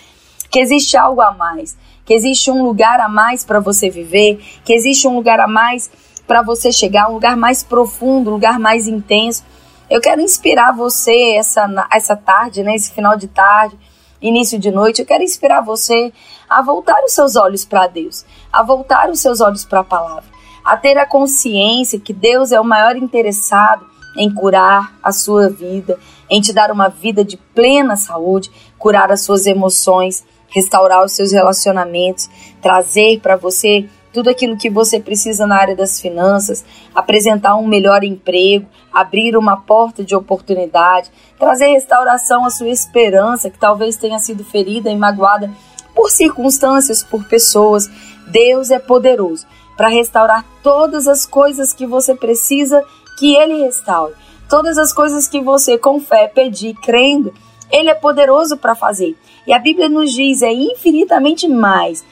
que 0.50 0.60
existe 0.60 0.98
algo 0.98 1.22
a 1.22 1.32
mais, 1.32 1.78
que 2.06 2.14
existe 2.14 2.52
um 2.52 2.64
lugar 2.64 3.00
a 3.00 3.10
mais 3.10 3.44
para 3.44 3.60
você 3.60 3.90
viver, 3.90 4.44
que 4.64 4.74
existe 4.74 5.08
um 5.08 5.16
lugar 5.16 5.40
a 5.40 5.48
mais 5.48 5.90
para 6.28 6.42
você 6.42 6.72
chegar, 6.72 7.10
um 7.10 7.14
lugar 7.14 7.36
mais 7.36 7.64
profundo, 7.64 8.30
um 8.30 8.34
lugar 8.34 8.60
mais 8.60 8.88
intenso. 8.88 9.44
Eu 9.90 10.00
quero 10.00 10.22
inspirar 10.22 10.72
você 10.72 11.36
essa, 11.36 11.68
essa 11.92 12.16
tarde, 12.16 12.64
né, 12.64 12.76
esse 12.76 12.94
final 12.94 13.18
de 13.18 13.28
tarde, 13.28 13.78
início 14.22 14.58
de 14.58 14.72
noite, 14.72 15.02
eu 15.02 15.06
quero 15.06 15.24
inspirar 15.24 15.62
você 15.62 16.14
a 16.50 16.62
voltar 16.62 17.04
os 17.04 17.14
seus 17.14 17.36
olhos 17.36 17.66
para 17.66 17.88
Deus, 17.88 18.26
a 18.52 18.64
voltar 18.64 19.10
os 19.10 19.20
seus 19.20 19.42
olhos 19.42 19.66
para 19.66 19.80
a 19.80 19.84
palavra 19.84 20.42
a 20.64 20.78
ter 20.78 20.98
a 20.98 21.06
consciência 21.06 22.00
que 22.00 22.14
Deus 22.14 22.52
é 22.52 22.60
o 22.60 22.66
maior 22.66 22.96
interessado 22.96 23.86
em 24.18 24.34
curar 24.34 24.94
a 25.02 25.12
sua 25.12 25.50
vida, 25.50 25.98
em 26.30 26.42
te 26.42 26.54
dar 26.54 26.72
uma 26.72 26.90
vida 26.90 27.24
de 27.24 27.38
plena 27.38 27.96
saúde, 27.96 28.52
curar 28.78 29.12
as 29.12 29.22
suas 29.22 29.46
emoções, 29.46 30.24
restaurar 30.52 31.04
os 31.04 31.14
seus 31.14 31.32
relacionamentos, 31.32 32.30
trazer 32.62 33.20
para 33.20 33.36
você 33.36 33.88
tudo 34.14 34.30
aquilo 34.30 34.58
que 34.58 34.70
você 34.70 35.00
precisa 35.00 35.48
na 35.48 35.56
área 35.56 35.76
das 35.76 36.00
finanças, 36.00 36.66
apresentar 36.94 37.56
um 37.56 37.66
melhor 37.66 38.04
emprego, 38.04 38.68
abrir 38.92 39.38
uma 39.38 39.62
porta 39.62 40.04
de 40.04 40.16
oportunidade, 40.16 41.10
trazer 41.40 41.68
restauração 41.68 42.46
à 42.46 42.50
sua 42.50 42.70
esperança, 42.70 43.50
que 43.50 43.58
talvez 43.58 43.96
tenha 43.96 44.20
sido 44.20 44.44
ferida 44.44 44.90
e 44.90 44.98
magoada 44.98 45.50
por 45.96 46.10
circunstâncias, 46.10 47.04
por 47.04 47.24
pessoas. 47.26 47.90
Deus 48.28 48.70
é 48.70 48.80
poderoso 48.80 49.48
para 49.78 49.88
restaurar 49.88 50.46
todas 50.62 51.08
as 51.08 51.26
coisas 51.26 51.74
que 51.74 51.86
você 51.86 52.14
precisa 52.14 52.84
que 53.18 53.36
Ele 53.36 53.64
restaure. 53.64 54.14
Todas 54.50 54.78
as 54.78 54.92
coisas 54.92 55.28
que 55.28 55.42
você, 55.42 55.78
com 55.78 56.00
fé, 56.00 56.28
pedir, 56.28 56.76
crendo, 56.76 57.34
Ele 57.72 57.90
é 57.90 57.94
poderoso 57.94 58.58
para 58.58 58.76
fazer. 58.76 59.16
E 59.46 59.54
a 59.54 59.60
Bíblia 59.60 59.90
nos 59.90 60.12
diz: 60.12 60.42
é 60.42 60.52
infinitamente 60.52 61.48
mais, 61.48 62.06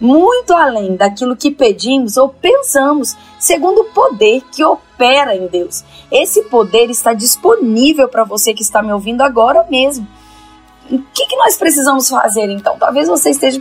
muito 0.00 0.52
além 0.52 0.96
daquilo 0.96 1.36
que 1.36 1.50
pedimos 1.50 2.16
ou 2.16 2.28
pensamos, 2.28 3.16
segundo 3.38 3.82
o 3.82 3.92
poder 3.92 4.42
que 4.52 4.64
opera 4.64 5.34
em 5.34 5.46
Deus. 5.46 5.84
Esse 6.10 6.42
poder 6.44 6.90
está 6.90 7.12
disponível 7.12 8.08
para 8.08 8.24
você 8.24 8.52
que 8.52 8.62
está 8.62 8.82
me 8.82 8.92
ouvindo 8.92 9.22
agora 9.22 9.66
mesmo. 9.68 10.06
O 10.90 10.98
que, 11.12 11.26
que 11.26 11.36
nós 11.36 11.56
precisamos 11.56 12.08
fazer 12.08 12.48
então? 12.48 12.78
Talvez 12.78 13.08
você 13.08 13.30
esteja 13.30 13.60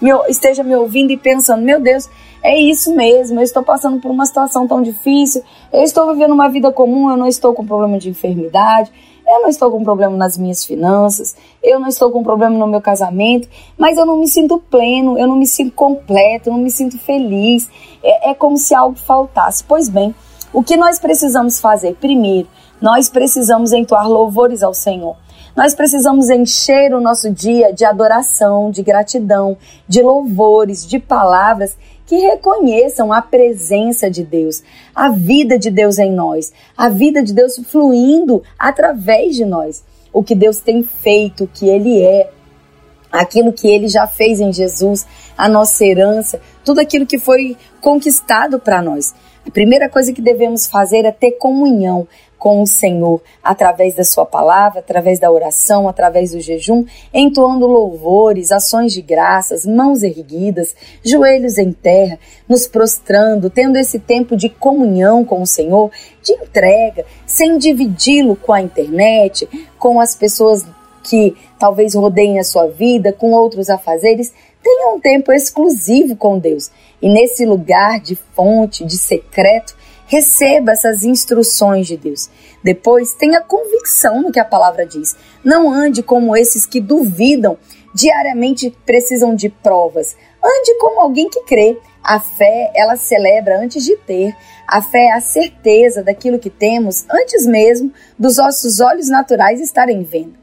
me, 0.00 0.10
esteja 0.28 0.62
me 0.62 0.74
ouvindo 0.74 1.10
e 1.10 1.16
pensando: 1.16 1.62
meu 1.62 1.80
Deus, 1.80 2.08
é 2.42 2.58
isso 2.58 2.94
mesmo, 2.94 3.40
eu 3.40 3.44
estou 3.44 3.62
passando 3.62 4.00
por 4.00 4.10
uma 4.10 4.24
situação 4.24 4.66
tão 4.66 4.82
difícil, 4.82 5.42
eu 5.72 5.82
estou 5.82 6.12
vivendo 6.12 6.32
uma 6.32 6.48
vida 6.48 6.70
comum, 6.70 7.10
eu 7.10 7.16
não 7.16 7.26
estou 7.26 7.52
com 7.52 7.66
problema 7.66 7.98
de 7.98 8.08
enfermidade, 8.08 8.92
eu 9.26 9.42
não 9.42 9.48
estou 9.48 9.70
com 9.70 9.84
problema 9.84 10.16
nas 10.16 10.38
minhas 10.38 10.64
finanças, 10.64 11.36
eu 11.62 11.78
não 11.78 11.88
estou 11.88 12.10
com 12.10 12.22
problema 12.22 12.56
no 12.56 12.66
meu 12.66 12.80
casamento, 12.80 13.46
mas 13.76 13.98
eu 13.98 14.06
não 14.06 14.16
me 14.16 14.26
sinto 14.26 14.58
pleno, 14.70 15.18
eu 15.18 15.26
não 15.26 15.36
me 15.36 15.46
sinto 15.46 15.72
completo, 15.72 16.48
eu 16.48 16.54
não 16.54 16.60
me 16.60 16.70
sinto 16.70 16.98
feliz. 16.98 17.68
É, 18.02 18.30
é 18.30 18.34
como 18.34 18.56
se 18.56 18.74
algo 18.74 18.96
faltasse. 18.98 19.62
Pois 19.64 19.88
bem, 19.88 20.14
o 20.50 20.62
que 20.62 20.78
nós 20.78 20.98
precisamos 20.98 21.60
fazer? 21.60 21.94
Primeiro, 21.96 22.48
nós 22.80 23.10
precisamos 23.10 23.72
entoar 23.72 24.08
louvores 24.08 24.62
ao 24.62 24.72
Senhor. 24.72 25.16
Nós 25.58 25.74
precisamos 25.74 26.30
encher 26.30 26.94
o 26.94 27.00
nosso 27.00 27.32
dia 27.32 27.72
de 27.72 27.84
adoração, 27.84 28.70
de 28.70 28.80
gratidão, 28.80 29.56
de 29.88 30.00
louvores, 30.00 30.86
de 30.86 31.00
palavras 31.00 31.76
que 32.06 32.14
reconheçam 32.14 33.12
a 33.12 33.20
presença 33.20 34.08
de 34.08 34.22
Deus, 34.22 34.62
a 34.94 35.10
vida 35.10 35.58
de 35.58 35.68
Deus 35.68 35.98
em 35.98 36.12
nós, 36.12 36.52
a 36.76 36.88
vida 36.88 37.24
de 37.24 37.34
Deus 37.34 37.56
fluindo 37.68 38.40
através 38.56 39.34
de 39.34 39.44
nós. 39.44 39.82
O 40.12 40.22
que 40.22 40.36
Deus 40.36 40.60
tem 40.60 40.84
feito, 40.84 41.42
o 41.42 41.48
que 41.48 41.68
Ele 41.68 42.04
é, 42.04 42.30
aquilo 43.10 43.52
que 43.52 43.66
Ele 43.66 43.88
já 43.88 44.06
fez 44.06 44.38
em 44.38 44.52
Jesus, 44.52 45.04
a 45.36 45.48
nossa 45.48 45.84
herança, 45.84 46.40
tudo 46.64 46.80
aquilo 46.80 47.04
que 47.04 47.18
foi 47.18 47.56
conquistado 47.80 48.60
para 48.60 48.80
nós. 48.80 49.12
A 49.44 49.50
primeira 49.50 49.88
coisa 49.88 50.12
que 50.12 50.22
devemos 50.22 50.68
fazer 50.68 51.04
é 51.04 51.10
ter 51.10 51.32
comunhão, 51.32 52.06
com 52.38 52.62
o 52.62 52.66
Senhor 52.66 53.20
através 53.42 53.94
da 53.94 54.04
Sua 54.04 54.24
palavra, 54.24 54.80
através 54.80 55.18
da 55.18 55.30
oração, 55.30 55.88
através 55.88 56.30
do 56.32 56.40
jejum, 56.40 56.84
entoando 57.12 57.66
louvores, 57.66 58.52
ações 58.52 58.92
de 58.92 59.02
graças, 59.02 59.66
mãos 59.66 60.02
erguidas, 60.02 60.74
joelhos 61.02 61.58
em 61.58 61.72
terra, 61.72 62.18
nos 62.48 62.66
prostrando, 62.66 63.50
tendo 63.50 63.76
esse 63.76 63.98
tempo 63.98 64.36
de 64.36 64.48
comunhão 64.48 65.24
com 65.24 65.42
o 65.42 65.46
Senhor, 65.46 65.90
de 66.22 66.32
entrega, 66.32 67.04
sem 67.26 67.58
dividi-lo 67.58 68.36
com 68.36 68.52
a 68.52 68.62
internet, 68.62 69.48
com 69.78 70.00
as 70.00 70.14
pessoas 70.14 70.64
que 71.02 71.34
talvez 71.58 71.94
rodeiem 71.94 72.38
a 72.38 72.44
sua 72.44 72.66
vida, 72.66 73.12
com 73.12 73.32
outros 73.32 73.70
afazeres. 73.70 74.32
Tenha 74.62 74.94
um 74.94 75.00
tempo 75.00 75.32
exclusivo 75.32 76.14
com 76.16 76.38
Deus. 76.38 76.70
E 77.00 77.08
nesse 77.08 77.46
lugar 77.46 78.00
de 78.00 78.16
fonte, 78.34 78.84
de 78.84 78.98
secreto, 78.98 79.76
Receba 80.08 80.72
essas 80.72 81.04
instruções 81.04 81.86
de 81.86 81.96
Deus. 81.96 82.30
Depois, 82.64 83.12
tenha 83.12 83.42
convicção 83.42 84.22
no 84.22 84.32
que 84.32 84.40
a 84.40 84.44
palavra 84.44 84.86
diz. 84.86 85.14
Não 85.44 85.70
ande 85.70 86.02
como 86.02 86.34
esses 86.34 86.64
que 86.64 86.80
duvidam, 86.80 87.58
diariamente 87.94 88.74
precisam 88.86 89.34
de 89.34 89.50
provas. 89.50 90.16
Ande 90.42 90.78
como 90.80 91.00
alguém 91.00 91.28
que 91.28 91.42
crê. 91.42 91.78
A 92.02 92.18
fé, 92.18 92.72
ela 92.74 92.96
celebra 92.96 93.60
antes 93.60 93.84
de 93.84 93.96
ter. 93.98 94.34
A 94.66 94.80
fé 94.80 95.08
é 95.08 95.12
a 95.12 95.20
certeza 95.20 96.02
daquilo 96.02 96.38
que 96.38 96.48
temos 96.48 97.04
antes 97.10 97.44
mesmo 97.44 97.92
dos 98.18 98.38
nossos 98.38 98.80
olhos 98.80 99.10
naturais 99.10 99.60
estarem 99.60 100.02
vendo. 100.02 100.34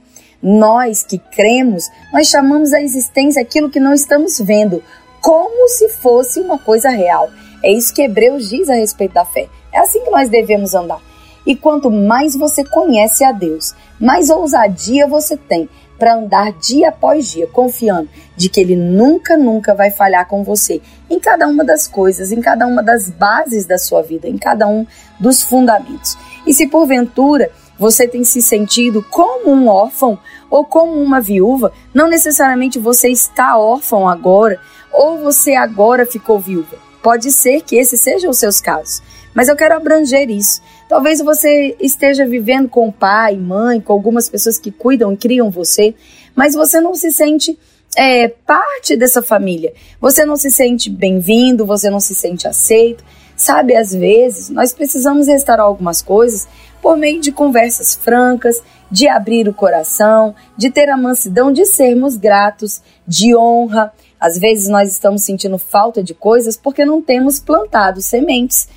Nós 0.44 1.04
que 1.04 1.18
cremos, 1.18 1.90
nós 2.14 2.28
chamamos 2.28 2.72
a 2.72 2.82
existência 2.82 3.42
aquilo 3.42 3.72
que 3.72 3.80
não 3.80 3.96
estamos 3.96 4.40
vendo, 4.40 4.84
como 5.22 5.68
se 5.70 5.90
fosse 5.90 6.40
uma 6.40 6.60
coisa 6.60 6.90
real. 6.90 7.32
É 7.66 7.72
isso 7.72 7.92
que 7.92 8.04
Hebreus 8.04 8.48
diz 8.48 8.70
a 8.70 8.76
respeito 8.76 9.16
da 9.16 9.26
fé. 9.26 9.50
É 9.74 9.80
assim 9.80 10.04
que 10.04 10.12
nós 10.12 10.30
devemos 10.30 10.76
andar. 10.76 11.02
E 11.48 11.56
quanto 11.56 11.90
mais 11.90 12.36
você 12.36 12.64
conhece 12.64 13.24
a 13.24 13.32
Deus, 13.32 13.74
mais 14.00 14.30
ousadia 14.30 15.08
você 15.08 15.36
tem 15.36 15.68
para 15.98 16.14
andar 16.14 16.54
dia 16.54 16.90
após 16.90 17.32
dia, 17.32 17.48
confiando 17.48 18.08
de 18.38 18.50
que 18.50 18.62
Ele 18.62 18.76
nunca, 18.76 19.36
nunca 19.36 19.74
vai 19.74 19.90
falhar 19.90 20.28
com 20.28 20.44
você 20.44 20.80
em 21.10 21.20
cada 21.20 21.48
uma 21.48 21.64
das 21.66 21.88
coisas, 21.88 22.32
em 22.32 22.40
cada 22.40 22.68
uma 22.68 22.84
das 22.84 23.10
bases 23.10 23.66
da 23.66 23.80
sua 23.80 24.04
vida, 24.04 24.28
em 24.28 24.38
cada 24.38 24.68
um 24.68 24.86
dos 25.20 25.42
fundamentos. 25.42 26.16
E 26.46 26.54
se 26.54 26.68
porventura 26.68 27.50
você 27.80 28.08
tem 28.08 28.24
se 28.24 28.44
sentido 28.44 29.04
como 29.10 29.50
um 29.52 29.68
órfão 29.68 30.20
ou 30.52 30.66
como 30.66 31.02
uma 31.02 31.20
viúva, 31.20 31.74
não 31.92 32.08
necessariamente 32.08 32.78
você 32.78 33.10
está 33.10 33.58
órfão 33.58 34.08
agora 34.08 34.60
ou 34.94 35.18
você 35.18 35.56
agora 35.56 36.06
ficou 36.06 36.40
viúva. 36.40 36.85
Pode 37.06 37.32
ser 37.32 37.62
que 37.62 37.76
esses 37.76 38.02
sejam 38.02 38.32
os 38.32 38.40
seus 38.40 38.60
casos, 38.60 39.00
mas 39.32 39.48
eu 39.48 39.56
quero 39.56 39.76
abranger 39.76 40.28
isso. 40.28 40.60
Talvez 40.90 41.20
você 41.20 41.76
esteja 41.80 42.26
vivendo 42.26 42.68
com 42.68 42.92
pai, 42.92 43.38
mãe, 43.38 43.80
com 43.80 43.94
algumas 43.94 44.28
pessoas 44.28 44.58
que 44.58 44.72
cuidam 44.72 45.14
e 45.14 45.18
criam 45.18 45.52
você, 45.52 45.94
mas 46.36 46.56
você 46.56 46.82
não 46.82 46.96
se 46.96 47.12
sente 47.12 47.60
é, 47.96 48.28
parte 48.28 48.96
dessa 48.96 49.22
família. 49.22 49.72
Você 50.02 50.26
não 50.26 50.36
se 50.36 50.50
sente 50.50 50.90
bem-vindo, 50.90 51.64
você 51.64 51.92
não 51.92 52.00
se 52.00 52.16
sente 52.16 52.48
aceito. 52.48 53.04
Sabe, 53.38 53.76
às 53.76 53.94
vezes 53.94 54.50
nós 54.50 54.74
precisamos 54.74 55.28
restaurar 55.28 55.68
algumas 55.68 56.02
coisas 56.02 56.48
por 56.82 56.98
meio 56.98 57.22
de 57.22 57.32
conversas 57.32 57.94
francas, 57.94 58.60
de 58.90 59.08
abrir 59.08 59.48
o 59.48 59.54
coração, 59.54 60.34
de 60.58 60.72
ter 60.72 60.90
a 60.90 60.98
mansidão 60.98 61.52
de 61.52 61.66
sermos 61.66 62.18
gratos, 62.18 62.82
de 63.08 63.36
honra, 63.36 63.94
às 64.26 64.40
vezes 64.40 64.68
nós 64.68 64.90
estamos 64.90 65.22
sentindo 65.22 65.60
falta 65.60 66.02
de 66.02 66.16
coisas 66.16 66.58
porque 66.58 66.84
não 66.84 67.00
temos 67.00 67.40
plantado 67.40 68.02
sementes. 68.02 68.68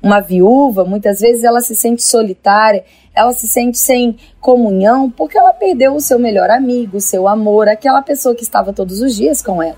Uma 0.00 0.20
viúva, 0.20 0.84
muitas 0.84 1.18
vezes 1.18 1.42
ela 1.42 1.60
se 1.60 1.74
sente 1.74 2.04
solitária, 2.04 2.84
ela 3.12 3.32
se 3.32 3.48
sente 3.48 3.78
sem 3.78 4.16
comunhão 4.40 5.10
porque 5.10 5.36
ela 5.36 5.52
perdeu 5.52 5.96
o 5.96 6.00
seu 6.00 6.20
melhor 6.20 6.50
amigo, 6.50 6.98
o 6.98 7.00
seu 7.00 7.26
amor, 7.26 7.68
aquela 7.68 8.00
pessoa 8.00 8.32
que 8.32 8.44
estava 8.44 8.72
todos 8.72 9.00
os 9.00 9.16
dias 9.16 9.42
com 9.42 9.60
ela. 9.60 9.76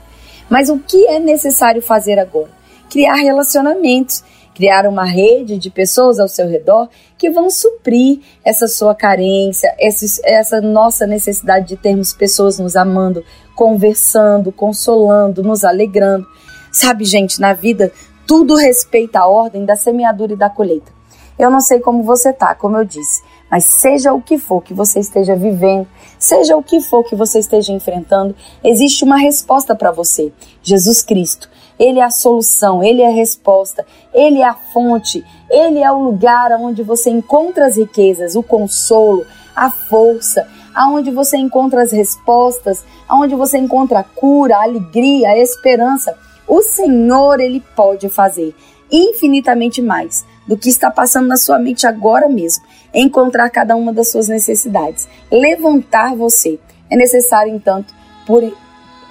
Mas 0.50 0.68
o 0.68 0.78
que 0.78 1.06
é 1.06 1.18
necessário 1.18 1.80
fazer 1.80 2.18
agora? 2.18 2.50
Criar 2.90 3.14
relacionamentos, 3.14 4.22
criar 4.54 4.86
uma 4.86 5.04
rede 5.04 5.56
de 5.56 5.70
pessoas 5.70 6.20
ao 6.20 6.28
seu 6.28 6.46
redor 6.46 6.90
que 7.16 7.30
vão 7.30 7.48
suprir 7.48 8.20
essa 8.44 8.68
sua 8.68 8.94
carência, 8.94 9.74
essa, 9.78 10.20
essa 10.22 10.60
nossa 10.60 11.06
necessidade 11.06 11.68
de 11.68 11.76
termos 11.76 12.12
pessoas 12.12 12.58
nos 12.58 12.76
amando, 12.76 13.24
conversando, 13.54 14.52
consolando, 14.52 15.42
nos 15.42 15.64
alegrando. 15.64 16.26
Sabe, 16.72 17.04
gente, 17.04 17.40
na 17.40 17.52
vida 17.52 17.92
tudo 18.26 18.54
respeita 18.54 19.20
a 19.20 19.26
ordem 19.26 19.64
da 19.64 19.76
semeadura 19.76 20.32
e 20.32 20.36
da 20.36 20.48
colheita. 20.48 20.92
Eu 21.38 21.50
não 21.50 21.60
sei 21.60 21.80
como 21.80 22.02
você 22.02 22.32
tá, 22.32 22.54
como 22.54 22.76
eu 22.76 22.84
disse, 22.84 23.22
mas 23.50 23.64
seja 23.64 24.12
o 24.12 24.22
que 24.22 24.38
for 24.38 24.62
que 24.62 24.72
você 24.72 25.00
esteja 25.00 25.34
vivendo, 25.34 25.86
seja 26.18 26.56
o 26.56 26.62
que 26.62 26.80
for 26.80 27.02
que 27.04 27.16
você 27.16 27.40
esteja 27.40 27.72
enfrentando, 27.72 28.34
existe 28.62 29.04
uma 29.04 29.16
resposta 29.16 29.74
para 29.74 29.90
você. 29.90 30.32
Jesus 30.62 31.02
Cristo. 31.02 31.50
Ele 31.76 31.98
é 31.98 32.04
a 32.04 32.10
solução, 32.10 32.84
ele 32.84 33.02
é 33.02 33.08
a 33.08 33.12
resposta, 33.12 33.84
ele 34.12 34.38
é 34.40 34.44
a 34.44 34.54
fonte, 34.54 35.24
ele 35.50 35.80
é 35.80 35.90
o 35.90 36.04
lugar 36.04 36.52
onde 36.52 36.84
você 36.84 37.10
encontra 37.10 37.66
as 37.66 37.76
riquezas, 37.76 38.36
o 38.36 38.44
consolo, 38.44 39.26
a 39.56 39.70
força, 39.70 40.46
aonde 40.74 41.10
você 41.10 41.36
encontra 41.36 41.82
as 41.82 41.92
respostas, 41.92 42.84
aonde 43.08 43.34
você 43.34 43.58
encontra 43.58 44.00
a 44.00 44.04
cura, 44.04 44.56
a 44.56 44.62
alegria, 44.62 45.28
a 45.28 45.38
esperança. 45.38 46.16
O 46.46 46.62
Senhor, 46.62 47.40
ele 47.40 47.62
pode 47.74 48.08
fazer 48.08 48.54
infinitamente 48.90 49.80
mais 49.80 50.24
do 50.46 50.56
que 50.56 50.68
está 50.68 50.90
passando 50.90 51.26
na 51.26 51.36
sua 51.36 51.58
mente 51.58 51.86
agora 51.86 52.28
mesmo, 52.28 52.64
encontrar 52.92 53.48
cada 53.50 53.74
uma 53.74 53.92
das 53.92 54.10
suas 54.10 54.28
necessidades, 54.28 55.08
levantar 55.30 56.14
você. 56.14 56.58
É 56.90 56.96
necessário, 56.96 57.54
entanto, 57.54 57.94
por 58.26 58.42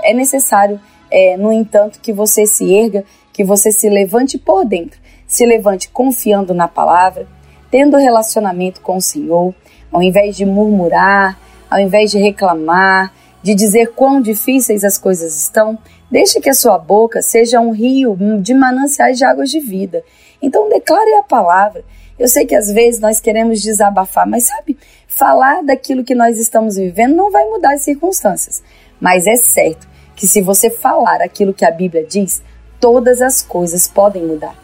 é 0.01 0.13
necessário 0.13 0.79
é, 1.09 1.37
no 1.37 1.51
entanto, 1.51 1.99
que 1.99 2.11
você 2.11 2.45
se 2.45 2.73
erga, 2.73 3.03
que 3.31 3.43
você 3.43 3.71
se 3.71 3.89
levante 3.89 4.37
por 4.37 4.65
dentro, 4.65 4.99
se 5.27 5.45
levante 5.45 5.89
confiando 5.89 6.53
na 6.53 6.67
palavra, 6.67 7.27
tendo 7.71 7.97
relacionamento 7.97 8.81
com 8.81 8.97
o 8.97 9.01
Senhor, 9.01 9.53
ao 9.91 10.01
invés 10.01 10.35
de 10.35 10.45
murmurar, 10.45 11.39
ao 11.73 11.79
invés 11.79 12.11
de 12.11 12.19
reclamar, 12.19 13.11
de 13.41 13.55
dizer 13.55 13.93
quão 13.93 14.21
difíceis 14.21 14.83
as 14.83 14.95
coisas 14.95 15.35
estão, 15.35 15.75
deixe 16.09 16.39
que 16.39 16.49
a 16.49 16.53
sua 16.53 16.77
boca 16.77 17.19
seja 17.19 17.59
um 17.59 17.71
rio 17.71 18.15
de 18.39 18.53
mananciais 18.53 19.17
de 19.17 19.25
águas 19.25 19.49
de 19.49 19.59
vida. 19.59 20.03
Então 20.39 20.69
declare 20.69 21.15
a 21.15 21.23
palavra. 21.23 21.83
Eu 22.19 22.27
sei 22.27 22.45
que 22.45 22.53
às 22.53 22.71
vezes 22.71 23.01
nós 23.01 23.19
queremos 23.19 23.59
desabafar, 23.59 24.29
mas 24.29 24.43
sabe, 24.43 24.77
falar 25.07 25.63
daquilo 25.63 26.03
que 26.03 26.13
nós 26.13 26.37
estamos 26.37 26.75
vivendo 26.75 27.15
não 27.15 27.31
vai 27.31 27.43
mudar 27.45 27.73
as 27.73 27.81
circunstâncias. 27.81 28.61
Mas 29.01 29.25
é 29.25 29.35
certo 29.35 29.87
que 30.15 30.27
se 30.27 30.43
você 30.43 30.69
falar 30.69 31.23
aquilo 31.23 31.55
que 31.55 31.65
a 31.65 31.71
Bíblia 31.71 32.05
diz, 32.05 32.43
todas 32.79 33.19
as 33.19 33.41
coisas 33.41 33.87
podem 33.87 34.23
mudar. 34.23 34.55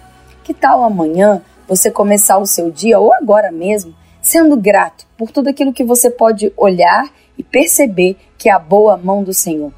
Que 0.44 0.54
tal 0.54 0.84
amanhã 0.84 1.42
você 1.68 1.90
começar 1.90 2.38
o 2.38 2.46
seu 2.46 2.70
dia 2.70 3.00
ou 3.00 3.12
agora 3.12 3.52
mesmo 3.52 3.96
sendo 4.22 4.58
grato 4.58 5.06
por 5.18 5.32
tudo 5.32 5.50
aquilo 5.50 5.74
que 5.74 5.84
você 5.84 6.10
pode 6.10 6.52
olhar 6.58 7.10
e 7.38 7.44
perceber 7.44 8.18
que 8.38 8.50
é 8.50 8.52
a 8.52 8.60
boa 8.60 8.98
mão 8.98 9.24
do 9.24 9.34
Senhor? 9.34 9.72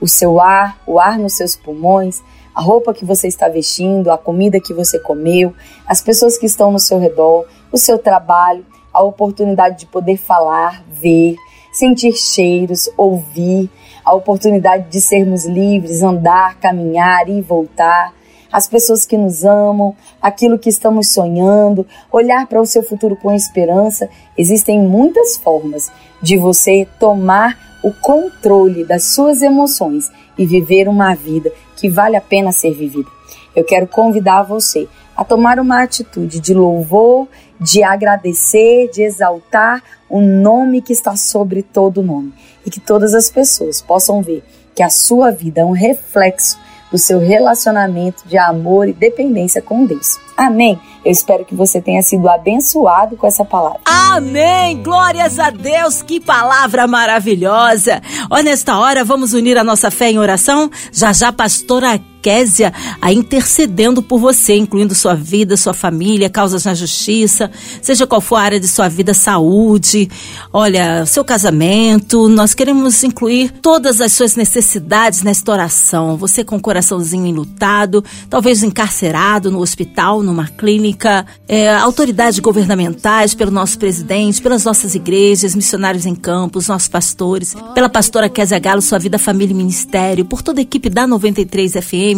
O 0.00 0.08
seu 0.08 0.40
ar, 0.40 0.80
o 0.86 0.98
ar 0.98 1.18
nos 1.18 1.34
seus 1.36 1.54
pulmões, 1.54 2.20
a 2.54 2.60
roupa 2.60 2.92
que 2.92 3.04
você 3.04 3.28
está 3.28 3.48
vestindo, 3.48 4.10
a 4.10 4.18
comida 4.18 4.60
que 4.60 4.74
você 4.74 4.98
comeu, 4.98 5.54
as 5.86 6.02
pessoas 6.02 6.36
que 6.36 6.46
estão 6.46 6.70
no 6.70 6.78
seu 6.78 6.98
redor, 6.98 7.46
o 7.70 7.78
seu 7.78 7.98
trabalho, 7.98 8.66
a 8.92 9.02
oportunidade 9.02 9.78
de 9.80 9.86
poder 9.86 10.18
falar, 10.18 10.84
ver, 10.88 11.36
sentir 11.72 12.12
cheiros, 12.12 12.90
ouvir, 12.96 13.70
a 14.04 14.14
oportunidade 14.14 14.90
de 14.90 15.00
sermos 15.00 15.46
livres, 15.46 16.02
andar, 16.02 16.58
caminhar 16.58 17.28
e 17.28 17.40
voltar, 17.40 18.12
as 18.52 18.68
pessoas 18.68 19.06
que 19.06 19.16
nos 19.16 19.44
amam, 19.44 19.96
aquilo 20.20 20.58
que 20.58 20.68
estamos 20.68 21.08
sonhando, 21.08 21.86
olhar 22.10 22.46
para 22.46 22.60
o 22.60 22.66
seu 22.66 22.82
futuro 22.82 23.16
com 23.16 23.32
esperança. 23.32 24.08
Existem 24.36 24.80
muitas 24.80 25.36
formas 25.38 25.90
de 26.20 26.36
você 26.36 26.86
tomar 27.00 27.58
o 27.82 27.92
controle 27.92 28.84
das 28.84 29.04
suas 29.04 29.42
emoções 29.42 30.10
e 30.36 30.46
viver 30.46 30.88
uma 30.88 31.14
vida 31.14 31.50
que 31.76 31.88
vale 31.88 32.16
a 32.16 32.20
pena 32.20 32.52
ser 32.52 32.72
vivida. 32.72 33.08
Eu 33.56 33.64
quero 33.64 33.86
convidar 33.86 34.42
você 34.42 34.88
a 35.16 35.24
tomar 35.24 35.58
uma 35.58 35.82
atitude 35.82 36.40
de 36.40 36.54
louvor, 36.54 37.28
de 37.60 37.82
agradecer, 37.82 38.90
de 38.90 39.02
exaltar 39.02 39.82
o 40.08 40.20
nome 40.20 40.80
que 40.80 40.92
está 40.92 41.16
sobre 41.16 41.62
todo 41.62 42.02
nome 42.02 42.32
e 42.64 42.70
que 42.70 42.80
todas 42.80 43.14
as 43.14 43.30
pessoas 43.30 43.80
possam 43.80 44.22
ver 44.22 44.44
que 44.74 44.82
a 44.82 44.88
sua 44.88 45.30
vida 45.30 45.60
é 45.60 45.64
um 45.64 45.72
reflexo 45.72 46.58
do 46.92 46.98
seu 46.98 47.18
relacionamento 47.18 48.22
de 48.28 48.36
amor 48.36 48.86
e 48.86 48.92
dependência 48.92 49.62
com 49.62 49.86
Deus. 49.86 50.18
Amém. 50.36 50.78
Eu 51.04 51.10
espero 51.10 51.44
que 51.44 51.54
você 51.54 51.80
tenha 51.80 52.02
sido 52.02 52.28
abençoado 52.28 53.16
com 53.16 53.26
essa 53.26 53.44
palavra. 53.44 53.80
Amém! 53.84 54.82
Glórias 54.82 55.38
a 55.38 55.50
Deus! 55.50 56.02
Que 56.02 56.20
palavra 56.20 56.86
maravilhosa! 56.86 58.00
Olha, 58.30 58.44
nesta 58.44 58.78
hora 58.78 59.04
vamos 59.04 59.32
unir 59.32 59.56
a 59.56 59.64
nossa 59.64 59.90
fé 59.90 60.10
em 60.10 60.18
oração. 60.18 60.70
Já 60.92 61.12
já, 61.12 61.32
pastora 61.32 61.98
Késia, 62.22 62.72
a 63.00 63.12
intercedendo 63.12 64.00
por 64.02 64.20
você, 64.20 64.56
incluindo 64.56 64.94
sua 64.94 65.14
vida, 65.14 65.56
sua 65.56 65.74
família, 65.74 66.30
causas 66.30 66.64
na 66.64 66.72
justiça, 66.72 67.50
seja 67.82 68.06
qual 68.06 68.20
for 68.20 68.36
a 68.36 68.42
área 68.42 68.60
de 68.60 68.68
sua 68.68 68.88
vida, 68.88 69.12
saúde, 69.12 70.08
olha, 70.52 71.04
seu 71.04 71.24
casamento. 71.24 72.28
Nós 72.28 72.54
queremos 72.54 73.02
incluir 73.02 73.50
todas 73.60 74.00
as 74.00 74.12
suas 74.12 74.36
necessidades 74.36 75.22
nesta 75.22 75.50
oração. 75.50 76.16
Você 76.16 76.44
com 76.44 76.56
o 76.56 76.60
coraçãozinho 76.60 77.26
enlutado, 77.26 78.04
talvez 78.30 78.62
encarcerado 78.62 79.50
no 79.50 79.60
hospital, 79.60 80.22
numa 80.22 80.46
clínica, 80.46 81.26
é, 81.48 81.74
autoridades 81.74 82.38
governamentais, 82.38 83.34
pelo 83.34 83.50
nosso 83.50 83.78
presidente, 83.78 84.40
pelas 84.40 84.64
nossas 84.64 84.94
igrejas, 84.94 85.54
missionários 85.54 86.06
em 86.06 86.14
campos, 86.14 86.68
nossos 86.68 86.88
pastores, 86.88 87.54
pela 87.74 87.88
pastora 87.88 88.28
Késia 88.28 88.58
Galo, 88.58 88.82
sua 88.82 88.98
vida, 88.98 89.18
família 89.18 89.52
e 89.52 89.56
ministério, 89.56 90.24
por 90.24 90.42
toda 90.42 90.60
a 90.60 90.62
equipe 90.62 90.88
da 90.88 91.06
93 91.06 91.72
FM, 91.72 92.11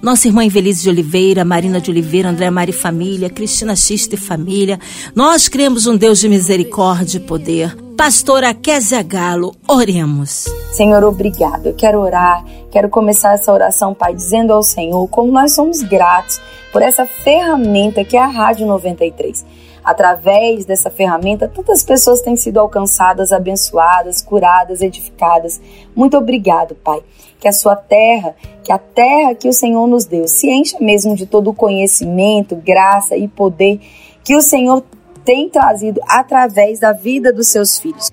nossa 0.00 0.28
irmã 0.28 0.44
Invelise 0.44 0.82
de 0.82 0.88
Oliveira, 0.88 1.44
Marina 1.44 1.80
de 1.80 1.90
Oliveira, 1.90 2.28
André 2.28 2.50
Mari 2.50 2.72
Família, 2.72 3.30
Cristina 3.30 3.76
Xista 3.76 4.14
e 4.14 4.18
Família. 4.18 4.78
Nós 5.14 5.48
cremos 5.48 5.86
um 5.86 5.96
Deus 5.96 6.20
de 6.20 6.28
misericórdia 6.28 7.18
e 7.18 7.20
poder. 7.20 7.76
Pastora 7.96 8.52
Kézia 8.52 9.02
Galo, 9.02 9.54
oremos. 9.68 10.46
Senhor, 10.72 11.04
obrigado. 11.04 11.66
Eu 11.66 11.74
quero 11.74 12.00
orar, 12.00 12.44
quero 12.70 12.88
começar 12.88 13.34
essa 13.34 13.52
oração, 13.52 13.94
Pai, 13.94 14.14
dizendo 14.14 14.52
ao 14.52 14.62
Senhor 14.62 15.06
como 15.08 15.30
nós 15.30 15.54
somos 15.54 15.82
gratos 15.82 16.40
por 16.72 16.82
essa 16.82 17.06
ferramenta 17.06 18.02
que 18.02 18.16
é 18.16 18.20
a 18.20 18.26
Rádio 18.26 18.66
93. 18.66 19.44
Através 19.84 20.64
dessa 20.64 20.90
ferramenta, 20.90 21.48
tantas 21.48 21.82
pessoas 21.82 22.20
têm 22.20 22.36
sido 22.36 22.60
alcançadas, 22.60 23.32
abençoadas, 23.32 24.22
curadas, 24.22 24.80
edificadas. 24.80 25.60
Muito 25.94 26.16
obrigado, 26.16 26.74
Pai. 26.76 27.00
Que 27.40 27.48
a 27.48 27.52
sua 27.52 27.74
terra, 27.74 28.36
que 28.62 28.72
a 28.72 28.78
terra 28.78 29.34
que 29.34 29.48
o 29.48 29.52
Senhor 29.52 29.86
nos 29.86 30.04
deu, 30.04 30.28
se 30.28 30.48
encha 30.48 30.78
mesmo 30.80 31.16
de 31.16 31.26
todo 31.26 31.50
o 31.50 31.54
conhecimento, 31.54 32.54
graça 32.54 33.16
e 33.16 33.26
poder 33.26 33.80
que 34.24 34.36
o 34.36 34.42
Senhor 34.42 34.84
tem 35.24 35.48
trazido 35.48 36.00
através 36.08 36.80
da 36.80 36.92
vida 36.92 37.32
dos 37.32 37.48
seus 37.48 37.78
filhos. 37.78 38.10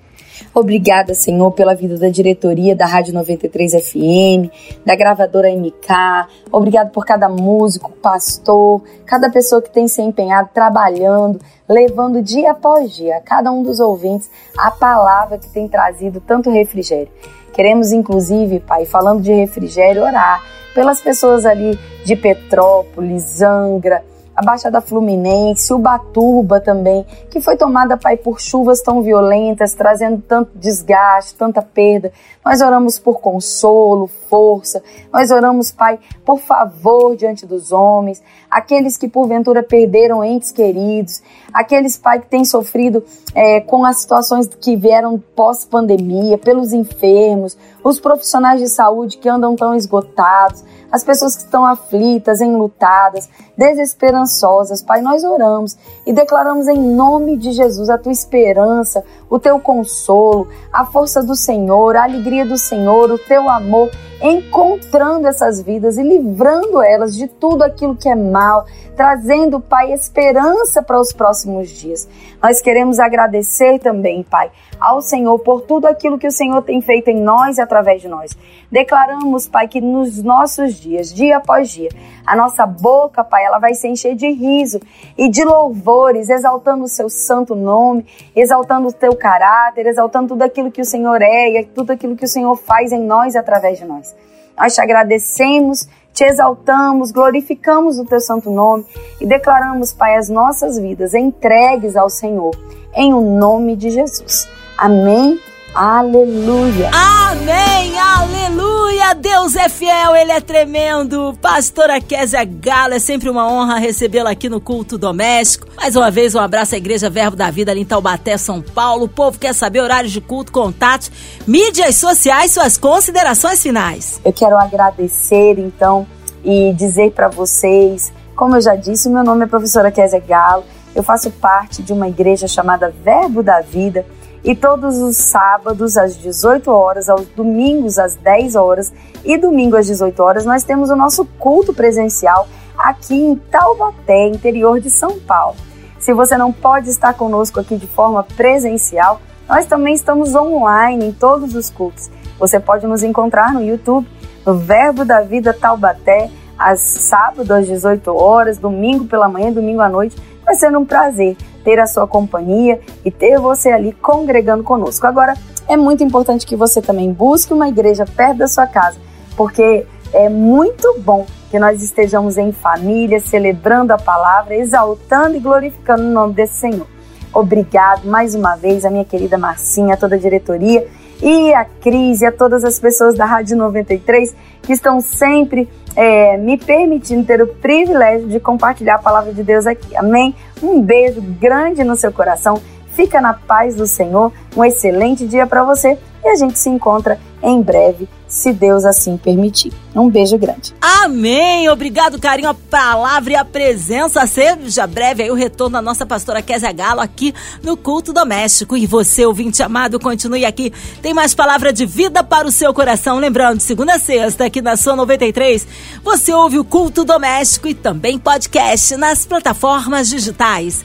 Obrigada, 0.54 1.14
Senhor, 1.14 1.50
pela 1.52 1.74
vida 1.74 1.96
da 1.96 2.08
diretoria 2.08 2.74
da 2.74 2.86
Rádio 2.86 3.14
93 3.14 3.72
FM, 3.72 4.50
da 4.84 4.96
gravadora 4.96 5.50
MK. 5.50 6.28
Obrigado 6.50 6.90
por 6.90 7.04
cada 7.04 7.28
músico, 7.28 7.92
pastor, 7.92 8.82
cada 9.06 9.30
pessoa 9.30 9.62
que 9.62 9.70
tem 9.70 9.86
se 9.86 10.02
empenhado, 10.02 10.50
trabalhando, 10.52 11.40
levando 11.68 12.22
dia 12.22 12.50
após 12.50 12.94
dia 12.94 13.18
a 13.18 13.20
cada 13.20 13.50
um 13.52 13.62
dos 13.62 13.80
ouvintes 13.80 14.30
a 14.56 14.70
palavra 14.70 15.38
que 15.38 15.48
tem 15.48 15.68
trazido 15.68 16.20
tanto 16.20 16.50
refrigério. 16.50 17.12
Queremos, 17.52 17.92
inclusive, 17.92 18.60
Pai, 18.60 18.86
falando 18.86 19.22
de 19.22 19.32
refrigério, 19.32 20.02
orar 20.02 20.42
pelas 20.74 21.00
pessoas 21.00 21.44
ali 21.44 21.78
de 22.04 22.16
Petrópolis, 22.16 23.42
Angra, 23.42 24.02
a 24.40 24.42
Baixada 24.42 24.80
Fluminense, 24.80 25.70
Ubatuba 25.70 26.60
também, 26.60 27.04
que 27.28 27.42
foi 27.42 27.58
tomada, 27.58 27.98
Pai, 27.98 28.16
por 28.16 28.40
chuvas 28.40 28.80
tão 28.80 29.02
violentas, 29.02 29.74
trazendo 29.74 30.22
tanto 30.26 30.52
desgaste, 30.54 31.34
tanta 31.34 31.60
perda. 31.60 32.10
Nós 32.42 32.62
oramos 32.62 32.98
por 32.98 33.20
consolo, 33.20 34.06
força. 34.30 34.82
Nós 35.12 35.30
oramos, 35.30 35.70
Pai, 35.70 35.98
por 36.24 36.38
favor 36.38 37.14
diante 37.16 37.44
dos 37.44 37.70
homens, 37.70 38.22
aqueles 38.50 38.96
que 38.96 39.06
porventura 39.06 39.62
perderam 39.62 40.24
entes 40.24 40.50
queridos, 40.50 41.22
aqueles, 41.52 41.98
Pai, 41.98 42.18
que 42.18 42.28
têm 42.28 42.42
sofrido 42.42 43.04
é, 43.34 43.60
com 43.60 43.84
as 43.84 44.00
situações 44.00 44.48
que 44.48 44.74
vieram 44.74 45.22
pós-pandemia, 45.36 46.38
pelos 46.38 46.72
enfermos, 46.72 47.58
os 47.84 48.00
profissionais 48.00 48.58
de 48.58 48.70
saúde 48.70 49.18
que 49.18 49.28
andam 49.28 49.54
tão 49.54 49.74
esgotados 49.74 50.64
as 50.90 51.04
pessoas 51.04 51.36
que 51.36 51.42
estão 51.42 51.64
aflitas, 51.64 52.40
enlutadas, 52.40 53.28
desesperançosas. 53.56 54.82
Pai, 54.82 55.00
nós 55.00 55.22
oramos 55.24 55.76
e 56.06 56.12
declaramos 56.12 56.66
em 56.66 56.78
nome 56.78 57.36
de 57.36 57.52
Jesus 57.52 57.88
a 57.90 57.98
tua 57.98 58.12
esperança, 58.12 59.04
o 59.28 59.38
teu 59.38 59.60
consolo, 59.60 60.48
a 60.72 60.84
força 60.84 61.22
do 61.22 61.36
Senhor, 61.36 61.96
a 61.96 62.04
alegria 62.04 62.44
do 62.44 62.58
Senhor, 62.58 63.10
o 63.10 63.18
teu 63.18 63.48
amor, 63.48 63.90
encontrando 64.22 65.26
essas 65.26 65.60
vidas 65.60 65.96
e 65.96 66.02
livrando 66.02 66.82
elas 66.82 67.14
de 67.14 67.26
tudo 67.26 67.62
aquilo 67.62 67.96
que 67.96 68.08
é 68.08 68.14
mal, 68.14 68.66
trazendo, 68.94 69.60
Pai, 69.60 69.92
esperança 69.92 70.82
para 70.82 71.00
os 71.00 71.12
próximos 71.12 71.70
dias. 71.70 72.08
Nós 72.42 72.60
queremos 72.60 72.98
agradecer 72.98 73.78
também, 73.78 74.22
Pai, 74.22 74.50
ao 74.78 75.00
Senhor 75.00 75.38
por 75.38 75.62
tudo 75.62 75.86
aquilo 75.86 76.18
que 76.18 76.26
o 76.26 76.32
Senhor 76.32 76.62
tem 76.62 76.80
feito 76.80 77.08
em 77.08 77.20
nós 77.20 77.58
e 77.58 77.62
através 77.62 78.02
de 78.02 78.08
nós. 78.08 78.36
Declaramos, 78.70 79.48
Pai, 79.48 79.66
que 79.66 79.80
nos 79.80 80.22
nossos 80.22 80.74
dias, 80.74 81.12
dia 81.12 81.38
após 81.38 81.70
dia, 81.70 81.88
a 82.24 82.36
nossa 82.36 82.64
boca, 82.64 83.24
Pai, 83.24 83.44
ela 83.44 83.58
vai 83.58 83.74
se 83.74 83.88
encher 83.88 84.14
de 84.14 84.30
riso 84.30 84.80
e 85.18 85.28
de 85.28 85.44
louvores, 85.44 86.30
exaltando 86.30 86.84
o 86.84 86.88
seu 86.88 87.08
santo 87.08 87.56
nome, 87.56 88.06
exaltando 88.34 88.88
o 88.88 88.92
teu 88.92 89.16
caráter, 89.16 89.86
exaltando 89.86 90.28
tudo 90.28 90.42
aquilo 90.42 90.70
que 90.70 90.80
o 90.80 90.84
Senhor 90.84 91.20
é 91.20 91.50
e 91.50 91.64
tudo 91.64 91.92
aquilo 91.92 92.14
que 92.14 92.24
o 92.24 92.28
Senhor 92.28 92.54
faz 92.56 92.92
em 92.92 93.00
nós 93.00 93.34
e 93.34 93.38
através 93.38 93.78
de 93.78 93.84
nós. 93.84 94.14
Nós 94.56 94.74
te 94.74 94.80
agradecemos, 94.80 95.88
te 96.12 96.22
exaltamos, 96.22 97.10
glorificamos 97.10 97.98
o 97.98 98.04
teu 98.04 98.20
santo 98.20 98.50
nome 98.50 98.86
e 99.20 99.26
declaramos, 99.26 99.92
Pai, 99.92 100.16
as 100.16 100.28
nossas 100.28 100.78
vidas 100.78 101.12
entregues 101.12 101.96
ao 101.96 102.08
Senhor, 102.08 102.52
em 102.94 103.12
o 103.12 103.20
nome 103.20 103.74
de 103.74 103.90
Jesus. 103.90 104.48
Amém 104.78 105.40
Aleluia. 105.74 106.90
Amém. 106.92 107.98
Aleluia. 107.98 109.14
Deus 109.14 109.54
é 109.54 109.68
fiel, 109.68 110.16
ele 110.16 110.32
é 110.32 110.40
tremendo. 110.40 111.36
Pastora 111.40 112.00
Kézia 112.00 112.44
Galo, 112.44 112.94
é 112.94 112.98
sempre 112.98 113.28
uma 113.28 113.50
honra 113.50 113.78
recebê-la 113.78 114.30
aqui 114.30 114.48
no 114.48 114.60
culto 114.60 114.98
doméstico. 114.98 115.68
Mais 115.76 115.94
uma 115.94 116.10
vez, 116.10 116.34
um 116.34 116.40
abraço 116.40 116.74
à 116.74 116.78
Igreja 116.78 117.08
Verbo 117.08 117.36
da 117.36 117.50
Vida 117.50 117.70
ali 117.70 117.82
em 117.82 117.84
Taubaté, 117.84 118.36
São 118.36 118.60
Paulo. 118.60 119.04
O 119.04 119.08
povo 119.08 119.38
quer 119.38 119.54
saber 119.54 119.80
horários 119.80 120.12
de 120.12 120.20
culto, 120.20 120.50
contatos, 120.50 121.10
mídias 121.46 121.96
sociais, 121.96 122.50
suas 122.50 122.76
considerações 122.76 123.62
finais. 123.62 124.20
Eu 124.24 124.32
quero 124.32 124.56
agradecer 124.56 125.58
então 125.58 126.06
e 126.44 126.72
dizer 126.72 127.12
para 127.12 127.28
vocês, 127.28 128.12
como 128.34 128.56
eu 128.56 128.60
já 128.60 128.74
disse, 128.74 129.08
meu 129.08 129.22
nome 129.22 129.44
é 129.44 129.46
professora 129.46 129.90
Kézia 129.90 130.20
Galo. 130.20 130.64
Eu 130.94 131.04
faço 131.04 131.30
parte 131.30 131.82
de 131.82 131.92
uma 131.92 132.08
igreja 132.08 132.48
chamada 132.48 132.92
Verbo 133.04 133.42
da 133.42 133.60
Vida 133.60 134.04
e 134.42 134.54
todos 134.54 134.96
os 134.98 135.16
sábados 135.16 135.96
às 135.96 136.16
18 136.16 136.70
horas, 136.70 137.08
aos 137.08 137.26
domingos 137.28 137.98
às 137.98 138.14
10 138.14 138.56
horas 138.56 138.92
e 139.24 139.36
domingo 139.36 139.76
às 139.76 139.86
18 139.86 140.22
horas 140.22 140.44
nós 140.46 140.64
temos 140.64 140.90
o 140.90 140.96
nosso 140.96 141.24
culto 141.38 141.74
presencial 141.74 142.48
aqui 142.76 143.14
em 143.14 143.36
Taubaté, 143.36 144.28
interior 144.28 144.80
de 144.80 144.90
São 144.90 145.18
Paulo. 145.18 145.56
Se 145.98 146.14
você 146.14 146.36
não 146.36 146.50
pode 146.50 146.88
estar 146.88 147.12
conosco 147.12 147.60
aqui 147.60 147.76
de 147.76 147.86
forma 147.86 148.22
presencial, 148.22 149.20
nós 149.46 149.66
também 149.66 149.94
estamos 149.94 150.34
online 150.34 151.06
em 151.06 151.12
todos 151.12 151.54
os 151.54 151.68
cultos. 151.68 152.10
Você 152.38 152.58
pode 152.58 152.86
nos 152.86 153.02
encontrar 153.02 153.52
no 153.52 153.62
YouTube, 153.62 154.08
no 154.46 154.54
Verbo 154.54 155.04
da 155.04 155.20
Vida 155.20 155.52
Taubaté, 155.52 156.30
às 156.58 156.80
sábado 156.80 157.52
às 157.52 157.66
18 157.66 158.14
horas, 158.14 158.58
domingo 158.58 159.04
pela 159.06 159.28
manhã, 159.28 159.52
domingo 159.52 159.80
à 159.80 159.88
noite. 159.88 160.16
Vai 160.50 160.56
ser 160.56 160.76
um 160.76 160.84
prazer 160.84 161.36
ter 161.62 161.78
a 161.78 161.86
sua 161.86 162.08
companhia 162.08 162.80
e 163.04 163.10
ter 163.10 163.38
você 163.38 163.70
ali 163.70 163.92
congregando 163.92 164.64
conosco. 164.64 165.06
Agora, 165.06 165.34
é 165.68 165.76
muito 165.76 166.02
importante 166.02 166.44
que 166.44 166.56
você 166.56 166.82
também 166.82 167.12
busque 167.12 167.52
uma 167.52 167.68
igreja 167.68 168.04
perto 168.04 168.38
da 168.38 168.48
sua 168.48 168.66
casa, 168.66 168.98
porque 169.36 169.86
é 170.12 170.28
muito 170.28 170.98
bom 171.02 171.24
que 171.52 171.56
nós 171.56 171.80
estejamos 171.84 172.36
em 172.36 172.50
família, 172.50 173.20
celebrando 173.20 173.92
a 173.92 173.96
palavra, 173.96 174.56
exaltando 174.56 175.36
e 175.36 175.38
glorificando 175.38 176.02
o 176.02 176.10
nome 176.10 176.34
desse 176.34 176.54
Senhor. 176.54 176.88
Obrigado 177.32 178.08
mais 178.08 178.34
uma 178.34 178.56
vez 178.56 178.84
a 178.84 178.90
minha 178.90 179.04
querida 179.04 179.38
Marcinha, 179.38 179.94
a 179.94 179.96
toda 179.96 180.16
a 180.16 180.18
diretoria 180.18 180.84
e 181.22 181.52
a 181.54 181.64
Cris 181.64 182.20
e 182.22 182.26
a 182.26 182.32
todas 182.32 182.64
as 182.64 182.78
pessoas 182.78 183.14
da 183.14 183.24
Rádio 183.24 183.56
93 183.56 184.34
que 184.62 184.72
estão 184.72 185.00
sempre 185.00 185.68
é, 185.96 186.36
me 186.36 186.56
permitindo 186.56 187.24
ter 187.24 187.42
o 187.42 187.46
privilégio 187.46 188.28
de 188.28 188.40
compartilhar 188.40 188.96
a 188.96 188.98
palavra 188.98 189.32
de 189.32 189.42
Deus 189.42 189.66
aqui. 189.66 189.96
Amém? 189.96 190.34
Um 190.62 190.80
beijo 190.80 191.20
grande 191.20 191.84
no 191.84 191.96
seu 191.96 192.12
coração. 192.12 192.60
Fica 192.88 193.20
na 193.20 193.34
paz 193.34 193.74
do 193.74 193.86
Senhor. 193.86 194.32
Um 194.56 194.64
excelente 194.64 195.26
dia 195.26 195.46
para 195.46 195.64
você 195.64 195.98
e 196.24 196.28
a 196.28 196.34
gente 196.36 196.58
se 196.58 196.68
encontra 196.68 197.18
em 197.42 197.62
breve, 197.62 198.08
se 198.28 198.52
Deus 198.52 198.84
assim 198.84 199.16
permitir. 199.16 199.72
Um 199.94 200.08
beijo 200.08 200.38
grande. 200.38 200.74
Amém! 200.80 201.68
Obrigado, 201.68 202.20
carinho, 202.20 202.50
a 202.50 202.54
palavra 202.54 203.32
e 203.32 203.36
a 203.36 203.44
presença. 203.44 204.24
Seja 204.26 204.86
breve 204.86 205.22
aí 205.22 205.30
o 205.30 205.34
retorno 205.34 205.72
da 205.72 205.82
nossa 205.82 206.06
pastora 206.06 206.42
Kézia 206.42 206.70
Galo 206.70 207.00
aqui 207.00 207.34
no 207.62 207.76
Culto 207.76 208.12
Doméstico. 208.12 208.76
E 208.76 208.86
você, 208.86 209.26
ouvinte 209.26 209.62
amado, 209.62 209.98
continue 209.98 210.44
aqui. 210.44 210.72
Tem 211.02 211.12
mais 211.12 211.34
palavra 211.34 211.72
de 211.72 211.86
vida 211.86 212.22
para 212.22 212.46
o 212.46 212.52
seu 212.52 212.72
coração. 212.72 213.18
Lembrando, 213.18 213.60
segunda 213.60 213.94
a 213.94 213.98
sexta, 213.98 214.44
aqui 214.44 214.62
na 214.62 214.76
Sua 214.76 214.94
93, 214.94 215.66
você 216.04 216.32
ouve 216.32 216.58
o 216.58 216.64
Culto 216.64 217.04
Doméstico 217.04 217.66
e 217.66 217.74
também 217.74 218.18
podcast 218.18 218.96
nas 218.96 219.26
plataformas 219.26 220.08
digitais. 220.08 220.84